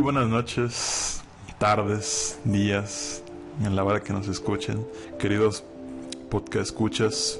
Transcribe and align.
buenas 0.00 0.28
noches, 0.28 1.22
tardes, 1.58 2.38
días, 2.44 3.22
en 3.62 3.76
la 3.76 3.84
hora 3.84 4.00
que 4.00 4.14
nos 4.14 4.28
escuchen. 4.28 4.86
Queridos 5.18 5.62
podcast 6.30 6.66
escuchas, 6.66 7.38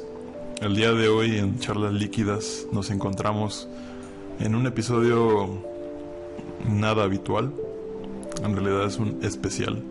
el 0.61 0.77
día 0.77 0.93
de 0.93 1.09
hoy 1.09 1.38
en 1.38 1.59
Charlas 1.59 1.95
Líquidas 1.95 2.66
nos 2.70 2.91
encontramos 2.91 3.66
en 4.41 4.55
un 4.55 4.66
episodio 4.66 5.48
nada 6.69 7.05
habitual. 7.05 7.51
En 8.45 8.55
realidad 8.55 8.84
es 8.84 8.98
un 8.98 9.20
especial. 9.23 9.83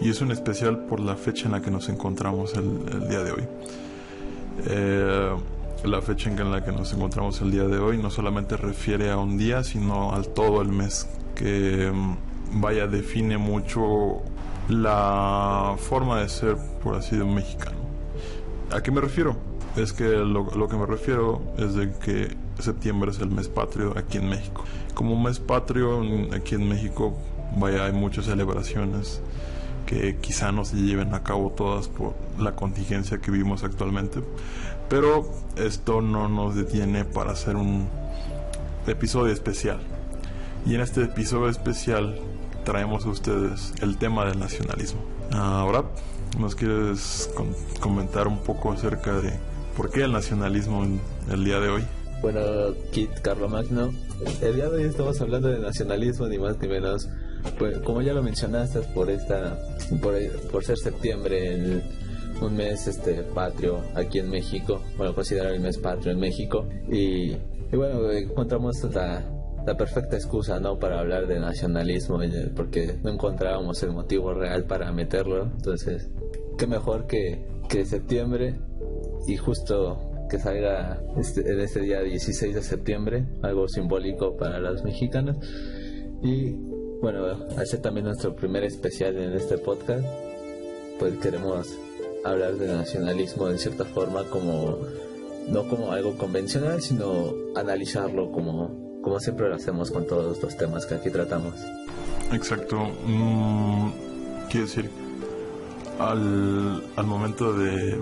Y 0.00 0.10
es 0.10 0.20
un 0.20 0.30
especial 0.30 0.86
por 0.86 1.00
la 1.00 1.16
fecha 1.16 1.46
en 1.46 1.52
la 1.52 1.62
que 1.62 1.72
nos 1.72 1.88
encontramos 1.88 2.54
el, 2.54 3.08
día 3.08 3.24
de 3.24 3.32
hoy. 3.32 3.44
Eh, 4.68 5.30
la 5.84 6.02
fecha 6.02 6.30
en 6.30 6.50
la 6.52 6.64
que 6.64 6.70
nos 6.70 6.92
encontramos 6.92 7.40
el 7.40 7.50
día 7.50 7.64
de 7.64 7.78
hoy 7.78 7.98
no 7.98 8.10
solamente 8.10 8.56
refiere 8.56 9.10
a 9.10 9.16
un 9.16 9.36
día, 9.36 9.64
sino 9.64 10.12
al 10.12 10.28
todo 10.28 10.62
el 10.62 10.68
mes 10.68 11.08
que 11.36 11.92
mm, 11.92 12.60
vaya 12.60 12.88
define 12.88 13.38
mucho 13.38 14.22
la 14.68 15.76
forma 15.78 16.20
de 16.20 16.28
ser, 16.28 16.56
por 16.82 16.96
así 16.96 17.16
de 17.16 17.22
un 17.22 17.34
mexicano. 17.34 17.76
¿A 18.72 18.82
qué 18.82 18.90
me 18.90 19.00
refiero? 19.00 19.36
Es 19.76 19.92
que 19.92 20.04
lo, 20.04 20.50
lo, 20.56 20.68
que 20.68 20.76
me 20.76 20.86
refiero 20.86 21.40
es 21.58 21.74
de 21.74 21.92
que 21.92 22.36
septiembre 22.58 23.10
es 23.10 23.20
el 23.20 23.30
mes 23.30 23.48
patrio 23.48 23.94
aquí 23.96 24.18
en 24.18 24.28
México. 24.28 24.64
Como 24.94 25.20
mes 25.20 25.38
patrio 25.38 26.02
aquí 26.34 26.56
en 26.56 26.68
México, 26.68 27.16
vaya, 27.56 27.84
hay 27.84 27.92
muchas 27.92 28.24
celebraciones 28.24 29.20
que 29.84 30.16
quizá 30.16 30.50
no 30.50 30.64
se 30.64 30.76
lleven 30.76 31.14
a 31.14 31.22
cabo 31.22 31.50
todas 31.50 31.88
por 31.88 32.14
la 32.40 32.56
contingencia 32.56 33.18
que 33.18 33.30
vivimos 33.30 33.62
actualmente, 33.62 34.20
pero 34.88 35.30
esto 35.56 36.00
no 36.00 36.28
nos 36.28 36.56
detiene 36.56 37.04
para 37.04 37.32
hacer 37.32 37.54
un 37.54 37.88
episodio 38.86 39.32
especial. 39.32 39.95
Y 40.66 40.74
en 40.74 40.80
este 40.80 41.04
episodio 41.04 41.48
especial 41.48 42.16
traemos 42.64 43.06
a 43.06 43.10
ustedes 43.10 43.72
el 43.82 43.98
tema 43.98 44.24
del 44.24 44.40
nacionalismo. 44.40 45.00
Ahora, 45.30 45.84
¿nos 46.40 46.56
quieres 46.56 47.30
comentar 47.78 48.26
un 48.26 48.38
poco 48.38 48.72
acerca 48.72 49.20
de 49.20 49.30
por 49.76 49.92
qué 49.92 50.02
el 50.02 50.12
nacionalismo 50.12 50.82
en 50.82 51.00
el 51.30 51.44
día 51.44 51.60
de 51.60 51.68
hoy? 51.68 51.82
Bueno, 52.20 52.40
Kit 52.90 53.10
Magno, 53.48 53.92
el 54.42 54.56
día 54.56 54.68
de 54.68 54.78
hoy 54.78 54.84
estamos 54.88 55.20
hablando 55.20 55.46
de 55.48 55.60
nacionalismo, 55.60 56.26
ni 56.26 56.38
más 56.38 56.58
ni 56.58 56.66
menos. 56.66 57.08
Pues, 57.60 57.78
como 57.78 58.02
ya 58.02 58.12
lo 58.12 58.24
mencionaste, 58.24 58.80
por 58.92 59.08
esta, 59.08 59.56
por, 60.50 60.64
ser 60.64 60.78
septiembre, 60.78 61.80
un 62.40 62.56
mes 62.56 62.88
este 62.88 63.22
patrio 63.22 63.82
aquí 63.94 64.18
en 64.18 64.30
México, 64.30 64.82
bueno, 64.96 65.14
considerar 65.14 65.52
el 65.52 65.60
mes 65.60 65.78
patrio 65.78 66.10
en 66.10 66.18
México, 66.18 66.66
y, 66.90 67.34
y 67.34 67.76
bueno, 67.76 68.10
encontramos 68.10 68.82
la, 68.92 69.35
la 69.66 69.76
perfecta 69.76 70.16
excusa 70.16 70.60
no 70.60 70.78
para 70.78 71.00
hablar 71.00 71.26
de 71.26 71.40
nacionalismo 71.40 72.20
porque 72.54 72.98
no 73.02 73.10
encontrábamos 73.10 73.82
el 73.82 73.90
motivo 73.90 74.32
real 74.32 74.64
para 74.64 74.92
meterlo. 74.92 75.42
Entonces 75.42 76.08
qué 76.56 76.66
mejor 76.66 77.06
que, 77.06 77.44
que 77.68 77.84
septiembre 77.84 78.54
y 79.26 79.36
justo 79.36 79.98
que 80.30 80.38
salga 80.38 81.02
este, 81.18 81.40
en 81.52 81.60
este 81.60 81.80
día 81.80 82.00
16 82.00 82.54
de 82.54 82.62
septiembre 82.62 83.26
algo 83.42 83.68
simbólico 83.68 84.36
para 84.36 84.58
los 84.58 84.82
mexicanos 84.82 85.36
y 86.22 86.52
bueno 87.00 87.46
hacer 87.56 87.80
también 87.80 88.06
nuestro 88.06 88.34
primer 88.34 88.64
especial 88.64 89.16
en 89.18 89.34
este 89.34 89.58
podcast 89.58 90.04
pues 90.98 91.16
queremos 91.18 91.78
hablar 92.24 92.54
de 92.56 92.66
nacionalismo 92.66 93.46
de 93.46 93.58
cierta 93.58 93.84
forma 93.84 94.24
como 94.24 94.78
no 95.48 95.68
como 95.68 95.92
algo 95.92 96.16
convencional 96.16 96.82
sino 96.82 97.32
analizarlo 97.54 98.32
como 98.32 98.85
como 99.06 99.20
siempre 99.20 99.48
lo 99.48 99.54
hacemos 99.54 99.92
con 99.92 100.04
todos 100.04 100.42
los 100.42 100.56
temas 100.56 100.84
que 100.84 100.96
aquí 100.96 101.10
tratamos. 101.10 101.54
Exacto. 102.32 102.88
Mm, 103.06 103.90
quiero 104.50 104.66
decir, 104.66 104.90
al, 106.00 106.82
al 106.96 107.06
momento 107.06 107.52
de 107.52 108.00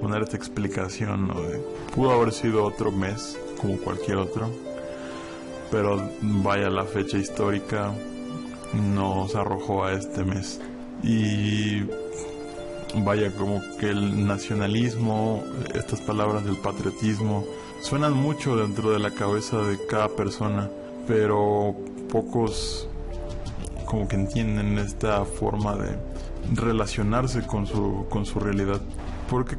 poner 0.00 0.22
esta 0.22 0.36
explicación, 0.36 1.32
pudo 1.94 2.10
haber 2.10 2.32
sido 2.32 2.64
otro 2.64 2.90
mes 2.90 3.38
como 3.60 3.78
cualquier 3.78 4.16
otro, 4.16 4.50
pero 5.70 6.10
vaya 6.20 6.70
la 6.70 6.86
fecha 6.86 7.16
histórica 7.16 7.92
nos 8.72 9.36
arrojó 9.36 9.84
a 9.84 9.92
este 9.92 10.24
mes. 10.24 10.60
Y 11.04 11.84
vaya 12.96 13.30
como 13.30 13.62
que 13.78 13.90
el 13.90 14.26
nacionalismo, 14.26 15.44
estas 15.72 16.00
palabras 16.00 16.44
del 16.44 16.56
patriotismo, 16.56 17.44
suenan 17.84 18.14
mucho 18.14 18.56
dentro 18.56 18.92
de 18.92 18.98
la 18.98 19.10
cabeza 19.10 19.58
de 19.58 19.76
cada 19.86 20.08
persona, 20.08 20.70
pero 21.06 21.76
pocos 22.10 22.88
como 23.84 24.08
que 24.08 24.16
entienden 24.16 24.78
esta 24.78 25.26
forma 25.26 25.76
de 25.76 25.90
relacionarse 26.54 27.46
con 27.46 27.66
su, 27.66 28.06
con 28.08 28.24
su 28.24 28.40
realidad. 28.40 28.80
¿Por 29.28 29.44
qué 29.44 29.56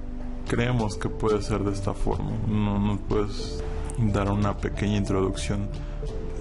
creemos 0.48 0.98
que 0.98 1.08
puede 1.08 1.40
ser 1.44 1.60
de 1.60 1.72
esta 1.72 1.94
forma? 1.94 2.32
¿No 2.48 2.80
nos 2.80 3.00
puedes 3.02 3.64
dar 4.12 4.32
una 4.32 4.58
pequeña 4.58 4.98
introducción 4.98 5.70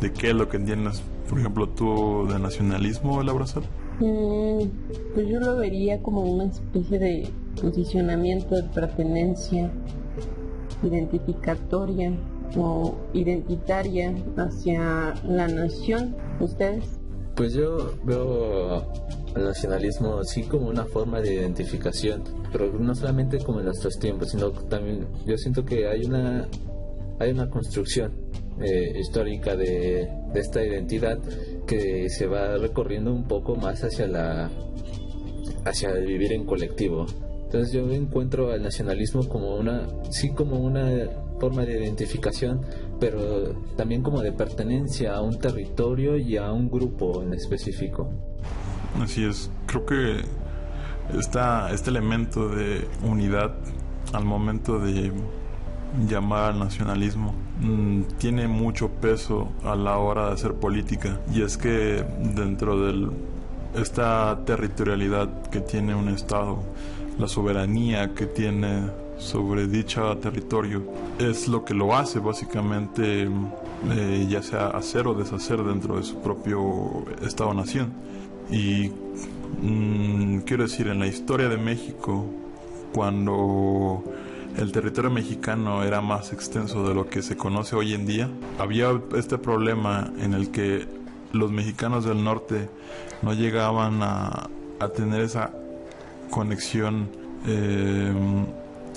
de 0.01 0.11
qué 0.11 0.31
es 0.31 0.35
lo 0.35 0.49
que 0.49 0.57
entiendes, 0.57 1.03
por 1.29 1.39
ejemplo, 1.39 1.69
tú 1.69 2.27
de 2.31 2.39
nacionalismo, 2.39 3.21
el 3.21 3.29
abrazar? 3.29 3.63
Mm, 4.01 4.69
pues 5.13 5.29
yo 5.29 5.39
lo 5.39 5.57
vería 5.57 6.01
como 6.01 6.23
una 6.23 6.45
especie 6.45 6.99
de 6.99 7.31
posicionamiento 7.61 8.55
de 8.55 8.63
pertenencia 8.63 9.71
identificatoria 10.87 12.13
o 12.57 12.95
identitaria 13.13 14.15
hacia 14.37 15.15
la 15.25 15.49
nación? 15.49 16.17
¿Ustedes? 16.41 16.85
Pues 17.35 17.53
yo 17.55 17.95
veo 18.05 18.85
el 19.35 19.45
nacionalismo 19.45 20.19
así 20.19 20.45
como 20.45 20.69
una 20.69 20.85
forma 20.85 21.21
de 21.21 21.35
identificación, 21.35 22.23
pero 22.53 22.73
no 22.73 22.95
solamente 22.95 23.39
como 23.39 23.59
en 23.59 23.67
nuestros 23.67 23.99
tiempos, 23.99 24.31
sino 24.31 24.51
también 24.53 25.07
yo 25.27 25.37
siento 25.37 25.65
que 25.65 25.89
hay 25.89 26.05
una 26.05 26.47
hay 27.19 27.31
una 27.31 27.49
construcción 27.49 28.13
eh, 28.61 28.99
histórica 29.01 29.57
de, 29.57 30.09
de, 30.33 30.41
esta 30.41 30.65
identidad 30.65 31.19
que 31.67 32.09
se 32.09 32.27
va 32.27 32.57
recorriendo 32.57 33.13
un 33.13 33.25
poco 33.25 33.57
más 33.57 33.83
hacia 33.83 34.07
la 34.07 34.51
hacia 35.65 35.91
el 35.91 36.07
vivir 36.07 36.33
en 36.33 36.45
colectivo 36.45 37.07
entonces 37.55 37.73
yo 37.73 37.89
encuentro 37.93 38.51
al 38.51 38.65
nacionalismo 38.65 39.29
como 39.29 39.55
una, 39.55 39.87
sí 40.11 40.31
como 40.31 40.57
una 40.57 40.89
forma 41.39 41.63
de 41.63 41.85
identificación, 41.85 42.63
pero 42.99 43.55
también 43.77 44.03
como 44.03 44.23
de 44.23 44.33
pertenencia 44.33 45.15
a 45.15 45.21
un 45.21 45.39
territorio 45.39 46.17
y 46.17 46.37
a 46.37 46.51
un 46.51 46.69
grupo 46.69 47.23
en 47.23 47.33
específico. 47.33 48.11
Así 49.01 49.25
es, 49.25 49.53
creo 49.67 49.87
que 49.87 50.25
esta, 51.17 51.71
este 51.71 51.91
elemento 51.91 52.49
de 52.49 52.89
unidad 53.05 53.55
al 54.13 54.25
momento 54.25 54.81
de 54.81 55.13
llamar 56.09 56.55
al 56.55 56.59
nacionalismo 56.59 57.37
mm, 57.61 58.03
tiene 58.19 58.49
mucho 58.49 58.89
peso 58.89 59.53
a 59.63 59.77
la 59.77 59.97
hora 59.99 60.27
de 60.27 60.33
hacer 60.33 60.55
política 60.55 61.21
y 61.33 61.43
es 61.43 61.57
que 61.57 62.05
dentro 62.35 62.81
de 62.81 63.11
esta 63.77 64.41
territorialidad 64.45 65.29
que 65.51 65.61
tiene 65.61 65.95
un 65.95 66.09
estado 66.09 66.59
la 67.19 67.29
soberanía 67.29 68.15
que 68.15 68.27
tiene 68.27 68.91
sobre 69.19 69.67
dicho 69.67 70.17
territorio. 70.19 70.83
Es 71.19 71.49
lo 71.49 71.65
que 71.65 71.75
lo 71.75 71.95
hace 71.95 72.19
básicamente 72.19 73.29
eh, 73.91 74.27
ya 74.29 74.43
sea 74.43 74.69
hacer 74.69 75.07
o 75.07 75.15
deshacer 75.15 75.63
dentro 75.63 75.97
de 75.97 76.03
su 76.03 76.21
propio 76.21 77.05
estado-nación. 77.23 77.93
Y 78.51 78.91
mm, 79.63 80.41
quiero 80.41 80.65
decir 80.65 80.89
en 80.89 80.99
la 80.99 81.07
historia 81.07 81.49
de 81.49 81.57
México 81.57 82.27
cuando 82.93 84.05
el 84.57 84.71
territorio 84.73 85.11
mexicano 85.11 85.83
era 85.83 86.01
más 86.01 86.33
extenso 86.33 86.87
de 86.87 86.95
lo 86.95 87.09
que 87.09 87.23
se 87.23 87.37
conoce 87.37 87.75
hoy 87.75 87.93
en 87.93 88.07
día 88.07 88.31
había 88.57 88.89
este 89.17 89.37
problema 89.37 90.13
en 90.21 90.33
el 90.33 90.53
que 90.53 90.87
los 91.33 91.51
mexicanos 91.51 92.05
del 92.05 92.23
norte 92.23 92.69
no 93.23 93.33
llegaban 93.33 94.01
a, 94.05 94.49
a 94.79 94.89
tener 94.91 95.23
esa 95.23 95.53
conexión 96.31 97.09
eh, 97.47 98.13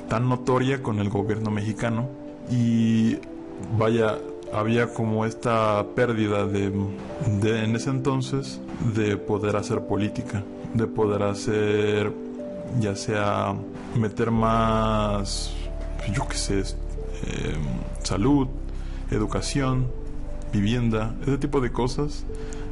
tan 0.10 0.30
notoria 0.30 0.82
con 0.82 1.00
el 1.00 1.10
gobierno 1.10 1.52
mexicano. 1.52 2.10
Y 2.50 3.18
vaya 3.78 4.18
había 4.54 4.94
como 4.94 5.26
esta 5.26 5.86
pérdida 5.96 6.46
de, 6.46 6.68
en 6.68 7.76
ese 7.76 7.90
entonces 7.90 8.62
de 8.96 9.18
poder 9.18 9.56
hacer 9.56 9.82
política 9.82 10.44
de 10.74 10.88
poder 10.88 11.24
hacer 11.24 12.14
ya 12.80 12.96
sea 12.96 13.56
meter 13.96 14.32
más 14.32 15.54
yo 16.14 16.28
qué 16.28 16.38
sé 16.38 16.60
eh, 16.60 17.56
salud 18.04 18.48
educación 19.12 19.88
vivienda 20.54 21.16
ese 21.24 21.38
tipo 21.38 21.60
de 21.60 21.72
cosas 21.72 22.24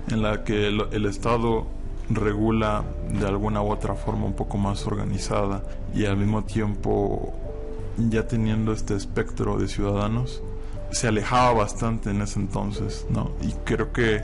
en 0.10 0.22
la 0.22 0.44
que 0.44 0.68
el 0.68 1.06
Estado 1.06 1.66
regula 2.10 2.84
de 3.10 3.26
alguna 3.26 3.62
u 3.62 3.72
otra 3.72 3.96
forma 3.96 4.26
un 4.26 4.34
poco 4.34 4.58
más 4.58 4.86
organizada 4.86 5.64
y 5.94 6.06
al 6.06 6.18
mismo 6.18 6.44
tiempo 6.44 7.34
ya 7.98 8.28
teniendo 8.28 8.74
este 8.74 8.96
espectro 8.96 9.58
de 9.58 9.68
ciudadanos 9.68 10.42
se 10.92 11.08
alejaba 11.08 11.54
bastante 11.54 12.12
en 12.12 12.22
ese 12.22 12.40
entonces, 12.40 13.06
¿no? 13.10 13.32
Y 13.42 13.52
creo 13.64 13.92
que 13.92 14.22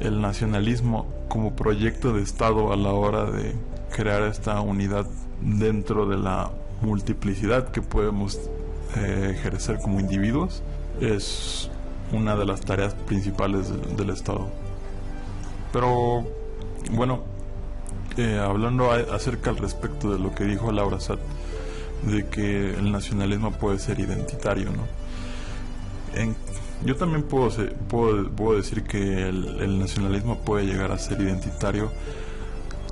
el 0.00 0.20
nacionalismo 0.20 1.06
como 1.28 1.54
proyecto 1.54 2.12
de 2.12 2.22
Estado 2.22 2.72
a 2.72 2.76
la 2.76 2.92
hora 2.92 3.24
de 3.24 3.54
crear 3.94 4.22
esta 4.22 4.60
unidad 4.60 5.06
dentro 5.40 6.06
de 6.06 6.16
la 6.16 6.50
multiplicidad 6.80 7.70
que 7.70 7.82
podemos 7.82 8.38
eh, 8.96 9.34
ejercer 9.36 9.78
como 9.78 10.00
individuos 10.00 10.62
es 11.00 11.70
una 12.12 12.36
de 12.36 12.44
las 12.44 12.60
tareas 12.60 12.94
principales 12.94 13.70
del, 13.96 14.10
Estado. 14.10 14.48
Pero 15.72 16.26
bueno, 16.92 17.22
eh, 18.16 18.38
hablando 18.38 18.90
acerca 18.90 19.50
al 19.50 19.56
respecto 19.56 20.12
de 20.12 20.18
lo 20.18 20.34
que 20.34 20.44
dijo 20.44 20.70
Laura 20.70 21.00
Satt, 21.00 21.20
de 22.02 22.26
que 22.26 22.74
el 22.74 22.92
nacionalismo 22.92 23.52
puede 23.52 23.78
ser 23.78 24.00
identitario, 24.00 24.70
¿no? 24.70 25.02
yo 26.84 26.96
también 26.96 27.22
puedo, 27.22 27.48
puedo, 27.88 28.56
decir 28.56 28.82
que 28.82 29.28
el, 29.28 29.78
nacionalismo 29.78 30.38
puede 30.40 30.66
llegar 30.66 30.92
a 30.92 30.98
ser 30.98 31.20
identitario 31.22 31.90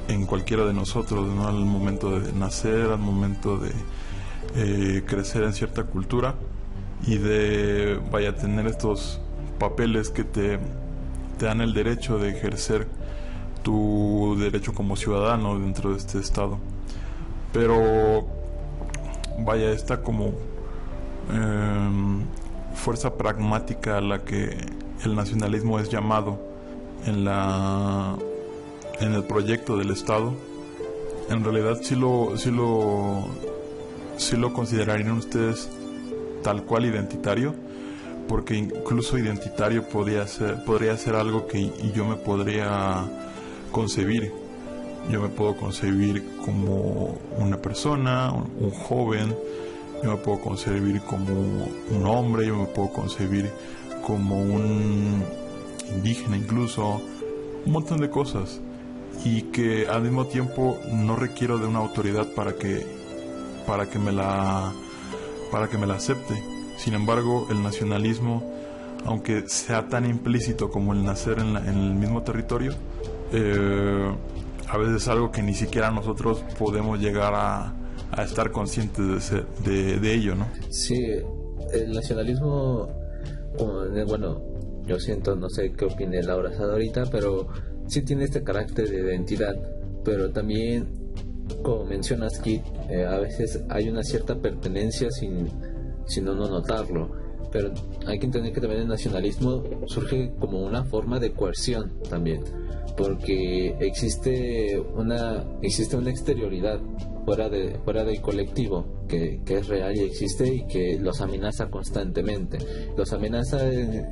en 0.09 0.25
cualquiera 0.25 0.65
de 0.65 0.73
nosotros, 0.73 1.29
¿no? 1.29 1.47
Al 1.47 1.67
momento 1.67 2.19
de 2.19 2.33
nacer, 2.33 2.91
al 2.91 2.99
momento 2.99 3.59
de 3.59 3.73
eh, 4.55 5.03
crecer 5.07 5.43
en 5.43 5.53
cierta 5.53 5.85
cultura 5.85 6.35
y 7.07 7.19
de, 7.19 8.01
vaya, 8.11 8.31
a 8.31 8.37
tener 8.37 8.67
estos 8.67 9.21
papeles 9.59 10.09
que 10.09 10.25
te 10.25 10.59
dan 11.39 11.61
el 11.61 11.75
derecho 11.75 12.19
de 12.19 12.31
ejercer 12.31 12.87
tu 13.63 14.37
derecho 14.39 14.73
como 14.73 14.97
ciudadano 14.97 15.59
dentro 15.59 15.91
de 15.91 15.99
este 15.99 16.19
estado. 16.19 16.59
Pero, 17.53 18.27
vaya, 19.39 19.71
está 19.71 20.03
como 20.03 20.33
em, 21.33 22.25
fuerza 22.75 23.15
pragmática 23.15 23.99
a 23.99 24.01
la 24.01 24.25
que 24.25 24.57
el 25.05 25.15
nacionalismo 25.15 25.79
es 25.79 25.89
llamado 25.91 26.39
en 27.07 27.25
la 27.25 28.17
en 29.01 29.15
el 29.15 29.25
proyecto 29.25 29.77
del 29.79 29.91
Estado, 29.91 30.35
en 31.31 31.43
realidad 31.43 31.79
sí 31.83 31.97
lo 31.97 32.37
sí 32.37 32.51
lo 32.51 33.25
sí 34.17 34.37
lo 34.37 34.53
considerarían 34.53 35.13
ustedes 35.13 35.71
tal 36.43 36.65
cual 36.65 36.85
identitario, 36.85 37.55
porque 38.29 38.57
incluso 38.57 39.17
identitario 39.19 39.89
podría 39.89 40.27
ser 40.27 40.65
podría 40.65 40.97
ser 40.97 41.15
algo 41.17 41.47
que 41.47 41.73
yo 41.95 42.05
me 42.05 42.17
podría 42.17 43.05
concebir. 43.71 44.33
Yo 45.11 45.21
me 45.21 45.29
puedo 45.29 45.57
concebir 45.57 46.25
como 46.45 47.19
una 47.39 47.57
persona, 47.57 48.33
un 48.33 48.71
joven, 48.71 49.35
yo 50.03 50.11
me 50.11 50.17
puedo 50.17 50.41
concebir 50.41 51.01
como 51.03 51.33
un 51.91 52.07
hombre, 52.07 52.47
yo 52.47 52.57
me 52.57 52.67
puedo 52.67 52.93
concebir 52.93 53.51
como 54.07 54.41
un 54.41 55.25
indígena 55.95 56.37
incluso, 56.37 57.01
un 57.65 57.73
montón 57.73 58.01
de 58.01 58.11
cosas 58.11 58.61
y 59.25 59.43
que 59.43 59.87
al 59.89 60.03
mismo 60.03 60.27
tiempo 60.27 60.79
no 60.93 61.17
requiero 61.17 61.59
de 61.59 61.67
una 61.67 61.81
autoridad 61.81 62.27
para 62.35 62.55
que 62.55 62.87
para 63.67 63.87
que 63.87 63.99
me 63.99 64.13
la 64.13 64.73
para 65.51 65.69
que 65.69 65.79
me 65.79 65.87
la 65.87 65.95
acepte. 65.95 66.43
Sin 66.77 66.95
embargo, 66.95 67.47
el 67.51 67.63
nacionalismo, 67.63 68.43
aunque 69.05 69.49
sea 69.49 69.89
tan 69.89 70.07
implícito 70.07 70.71
como 70.71 70.93
el 70.93 71.05
nacer 71.05 71.39
en, 71.39 71.57
el 71.57 71.95
mismo 71.95 72.23
territorio, 72.23 72.75
eh, 73.33 74.15
a 74.69 74.79
veces 74.79 75.03
es 75.03 75.09
algo 75.09 75.31
que 75.31 75.43
ni 75.43 75.55
siquiera 75.55 75.91
nosotros 75.91 76.45
podemos 76.59 76.99
llegar 77.01 77.33
a, 77.35 77.75
estar 78.25 78.51
conscientes 78.51 79.31
de, 79.65 80.01
de, 80.01 80.15
ello, 80.15 80.35
¿no? 80.35 80.49
Sí, 80.69 81.01
el 81.73 81.93
nacionalismo, 81.93 82.89
bueno, 84.09 84.43
yo 84.85 84.99
siento, 84.99 85.37
no 85.37 85.49
sé 85.49 85.73
qué 85.73 85.85
opine 85.85 86.21
Laura 86.23 86.51
ahorita, 86.59 87.05
pero 87.11 87.47
sí 87.87 88.03
tiene 88.03 88.25
este 88.25 88.43
carácter 88.43 88.89
de 88.89 89.01
identidad, 89.01 89.55
pero 90.05 90.31
también, 90.31 90.89
como 91.63 91.85
mencionas, 91.85 92.39
Kit, 92.41 92.63
eh, 92.89 93.05
a 93.05 93.19
veces 93.19 93.63
hay 93.69 93.89
una 93.89 94.03
cierta 94.03 94.35
pertenencia 94.35 95.11
sin, 95.11 95.49
sin 96.07 96.29
uno 96.29 96.49
notarlo. 96.49 97.20
Pero 97.53 97.73
hay 98.07 98.19
que 98.19 98.27
entender 98.27 98.53
que 98.53 98.61
también 98.61 98.83
el 98.83 98.89
nacionalismo 98.89 99.63
surge 99.87 100.33
como 100.39 100.61
una 100.61 100.85
forma 100.85 101.19
de 101.19 101.33
coerción 101.33 101.93
también, 102.09 102.43
porque 102.97 103.77
existe 103.81 104.81
una, 104.95 105.45
existe 105.63 105.97
una 105.97 106.11
exterioridad 106.11 106.81
fuera, 107.25 107.49
de, 107.49 107.79
fuera 107.85 108.05
del 108.05 108.21
colectivo 108.21 109.05
que, 109.09 109.41
es 109.47 109.69
real 109.69 109.97
y 109.97 110.01
existe 110.01 110.55
y 110.55 110.67
que 110.67 110.99
los 110.99 111.21
amenaza 111.21 111.69
constantemente. 111.71 112.59
Los 112.97 113.13
amenaza 113.13 113.67
en, 113.73 114.07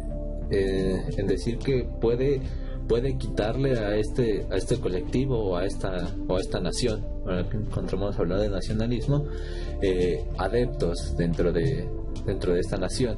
en 0.51 1.27
decir 1.27 1.59
que 1.59 1.87
puede 2.01 2.41
puede 2.89 3.19
quitarle 3.19 3.79
a 3.79 3.97
este 3.97 4.47
a 4.51 4.57
este 4.57 4.81
colectivo 4.81 5.39
o 5.39 5.57
a 5.57 5.67
esta 5.67 6.11
o 6.27 6.37
a 6.37 6.41
esta 6.41 6.59
nación 6.59 7.05
ahora 7.27 7.47
que 7.49 7.59
encontramos 7.59 8.19
hablar 8.19 8.41
de 8.41 8.49
nacionalismo 8.49 9.27
eh, 9.83 10.25
adeptos 10.39 11.15
dentro 11.17 11.53
de 11.53 11.87
dentro 12.25 12.55
de 12.55 12.61
esta 12.61 12.77
nación 12.77 13.17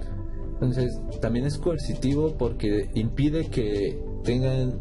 entonces 0.55 1.00
también 1.20 1.47
es 1.47 1.56
coercitivo 1.56 2.37
porque 2.37 2.91
impide 2.94 3.49
que 3.49 3.99
tengan 4.25 4.79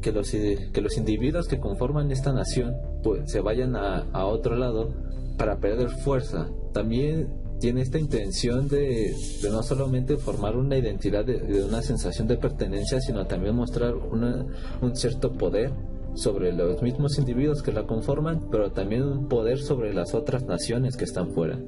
que 0.00 0.12
los 0.12 0.30
que 0.30 0.80
los 0.80 0.96
individuos 0.96 1.48
que 1.48 1.58
conforman 1.58 2.12
esta 2.12 2.32
nación 2.32 2.76
pues 3.02 3.30
se 3.30 3.40
vayan 3.40 3.74
a, 3.74 4.24
otro 4.26 4.54
lado 4.54 4.94
para 5.36 5.58
perder 5.58 5.90
fuerza 5.90 6.48
también 6.72 7.28
tiene 7.58 7.82
esta 7.82 7.98
intención 7.98 8.68
de, 8.68 9.14
de, 9.42 9.50
no 9.50 9.62
solamente 9.62 10.16
formar 10.16 10.56
una 10.56 10.78
identidad 10.78 11.24
de, 11.24 11.62
una 11.62 11.82
sensación 11.82 12.26
de 12.26 12.38
pertenencia, 12.38 13.00
sino 13.00 13.26
también 13.26 13.54
mostrar 13.54 13.94
una, 13.94 14.46
un 14.80 14.96
cierto 14.96 15.32
poder 15.34 15.70
sobre 16.14 16.52
los 16.52 16.80
mismos 16.82 17.18
individuos 17.18 17.62
que 17.62 17.72
la 17.72 17.86
conforman, 17.86 18.48
pero 18.50 18.72
también 18.72 19.02
un 19.02 19.28
poder 19.28 19.58
sobre 19.58 19.92
las 19.92 20.14
otras 20.14 20.44
naciones 20.44 20.96
que 20.96 21.04
están 21.04 21.32
fuera. 21.32 21.58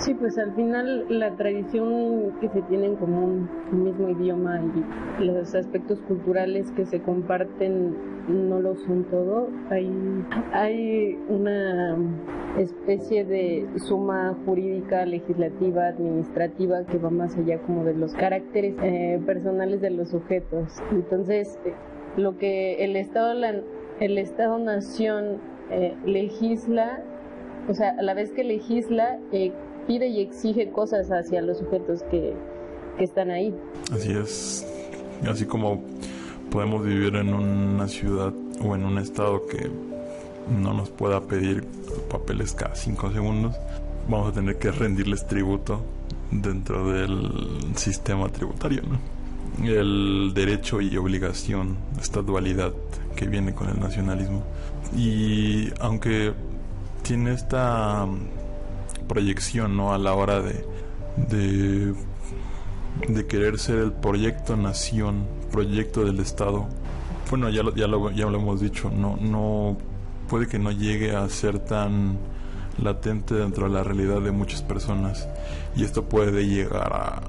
Sí, 0.00 0.14
pues 0.14 0.38
al 0.38 0.54
final 0.54 1.04
la 1.10 1.36
tradición 1.36 2.32
que 2.40 2.48
se 2.48 2.62
tiene 2.62 2.86
en 2.86 2.96
común, 2.96 3.50
el 3.70 3.78
mismo 3.80 4.08
idioma 4.08 4.58
y 5.20 5.24
los 5.24 5.54
aspectos 5.54 6.00
culturales 6.08 6.72
que 6.72 6.86
se 6.86 7.02
comparten 7.02 7.94
no 8.26 8.60
lo 8.60 8.76
son 8.76 9.04
todo. 9.10 9.50
Hay, 9.68 9.92
hay 10.54 11.18
una 11.28 11.98
especie 12.58 13.26
de 13.26 13.68
suma 13.76 14.34
jurídica, 14.46 15.04
legislativa, 15.04 15.88
administrativa 15.88 16.86
que 16.86 16.96
va 16.96 17.10
más 17.10 17.36
allá 17.36 17.58
como 17.58 17.84
de 17.84 17.92
los 17.92 18.14
caracteres 18.14 18.76
eh, 18.82 19.20
personales 19.26 19.82
de 19.82 19.90
los 19.90 20.08
sujetos. 20.08 20.78
Entonces, 20.92 21.58
eh, 21.66 21.74
lo 22.16 22.38
que 22.38 22.84
el 22.84 22.96
Estado, 22.96 23.34
el 24.00 24.16
Estado 24.16 24.58
Nación 24.60 25.42
eh, 25.70 25.94
legisla, 26.06 27.02
o 27.68 27.74
sea, 27.74 27.90
a 27.98 28.02
la 28.02 28.14
vez 28.14 28.32
que 28.32 28.44
legisla, 28.44 29.18
pide 29.90 30.06
y 30.06 30.20
exige 30.20 30.70
cosas 30.70 31.08
hacia 31.10 31.42
los 31.42 31.58
sujetos 31.58 32.04
que, 32.12 32.32
que 32.96 33.02
están 33.02 33.28
ahí. 33.32 33.52
Así 33.92 34.12
es, 34.12 34.64
así 35.28 35.46
como 35.46 35.82
podemos 36.48 36.86
vivir 36.86 37.16
en 37.16 37.34
una 37.34 37.88
ciudad 37.88 38.32
o 38.64 38.76
en 38.76 38.84
un 38.84 38.98
estado 38.98 39.44
que 39.46 39.68
no 40.48 40.74
nos 40.74 40.90
pueda 40.90 41.20
pedir 41.22 41.64
papeles 42.08 42.52
cada 42.52 42.76
cinco 42.76 43.10
segundos, 43.10 43.56
vamos 44.08 44.28
a 44.28 44.32
tener 44.32 44.58
que 44.58 44.70
rendirles 44.70 45.26
tributo 45.26 45.80
dentro 46.30 46.92
del 46.92 47.28
sistema 47.74 48.28
tributario, 48.28 48.82
¿no? 48.82 49.66
El 49.68 50.30
derecho 50.32 50.80
y 50.80 50.96
obligación, 50.96 51.76
esta 52.00 52.22
dualidad 52.22 52.72
que 53.16 53.26
viene 53.26 53.56
con 53.56 53.68
el 53.68 53.80
nacionalismo. 53.80 54.44
Y 54.96 55.70
aunque 55.80 56.32
tiene 57.02 57.32
esta 57.32 58.06
proyección 59.10 59.76
¿no? 59.76 59.92
a 59.92 59.98
la 59.98 60.14
hora 60.14 60.40
de, 60.40 60.64
de, 61.16 61.94
querer 63.26 63.58
ser 63.58 63.78
el 63.78 63.92
proyecto 63.92 64.56
nación, 64.56 65.26
proyecto 65.50 66.04
del 66.04 66.20
Estado. 66.20 66.68
Bueno, 67.28 67.50
ya 67.50 67.64
lo, 67.64 67.74
ya 67.74 67.88
lo, 67.88 68.12
ya 68.12 68.26
lo 68.26 68.38
hemos 68.38 68.60
dicho, 68.60 68.88
no, 68.88 69.16
no 69.20 69.76
puede 70.28 70.46
que 70.46 70.60
no 70.60 70.70
llegue 70.70 71.16
a 71.16 71.28
ser 71.28 71.58
tan 71.58 72.18
latente 72.80 73.34
dentro 73.34 73.66
de 73.66 73.74
la 73.74 73.82
realidad 73.82 74.20
de 74.20 74.30
muchas 74.30 74.62
personas 74.62 75.26
y 75.74 75.82
esto 75.82 76.04
puede 76.04 76.46
llegar 76.46 76.92
a, 76.92 77.22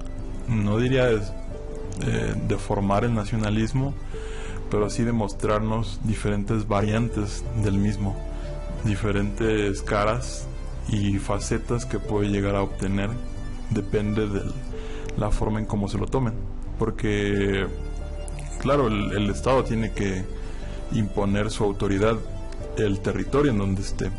no 0.47 0.77
diría 0.77 1.09
eh, 1.09 1.19
deformar 2.47 3.05
el 3.05 3.15
nacionalismo, 3.15 3.95
pero 4.69 4.87
sí 4.91 5.03
demostrarnos 5.03 5.99
diferentes 6.03 6.67
variantes 6.67 7.43
del 7.63 7.79
mismo, 7.79 8.15
diferentes 8.85 9.81
caras 9.81 10.47
y 10.91 11.17
facetas 11.19 11.85
que 11.85 11.99
puede 11.99 12.29
llegar 12.29 12.55
a 12.55 12.63
obtener 12.63 13.09
depende 13.69 14.27
de 14.27 14.41
la 15.17 15.31
forma 15.31 15.59
en 15.59 15.65
cómo 15.65 15.87
se 15.87 15.97
lo 15.97 16.05
tomen. 16.05 16.33
Porque, 16.77 17.65
claro, 18.59 18.87
el, 18.87 19.29
Estado 19.29 19.63
tiene 19.63 19.91
que 19.93 20.25
imponer 20.91 21.49
su 21.49 21.63
autoridad 21.63 22.17
el 22.77 22.99
territorio 22.99 23.51
en 23.51 23.57
donde 23.57 23.81
esté. 23.81 24.11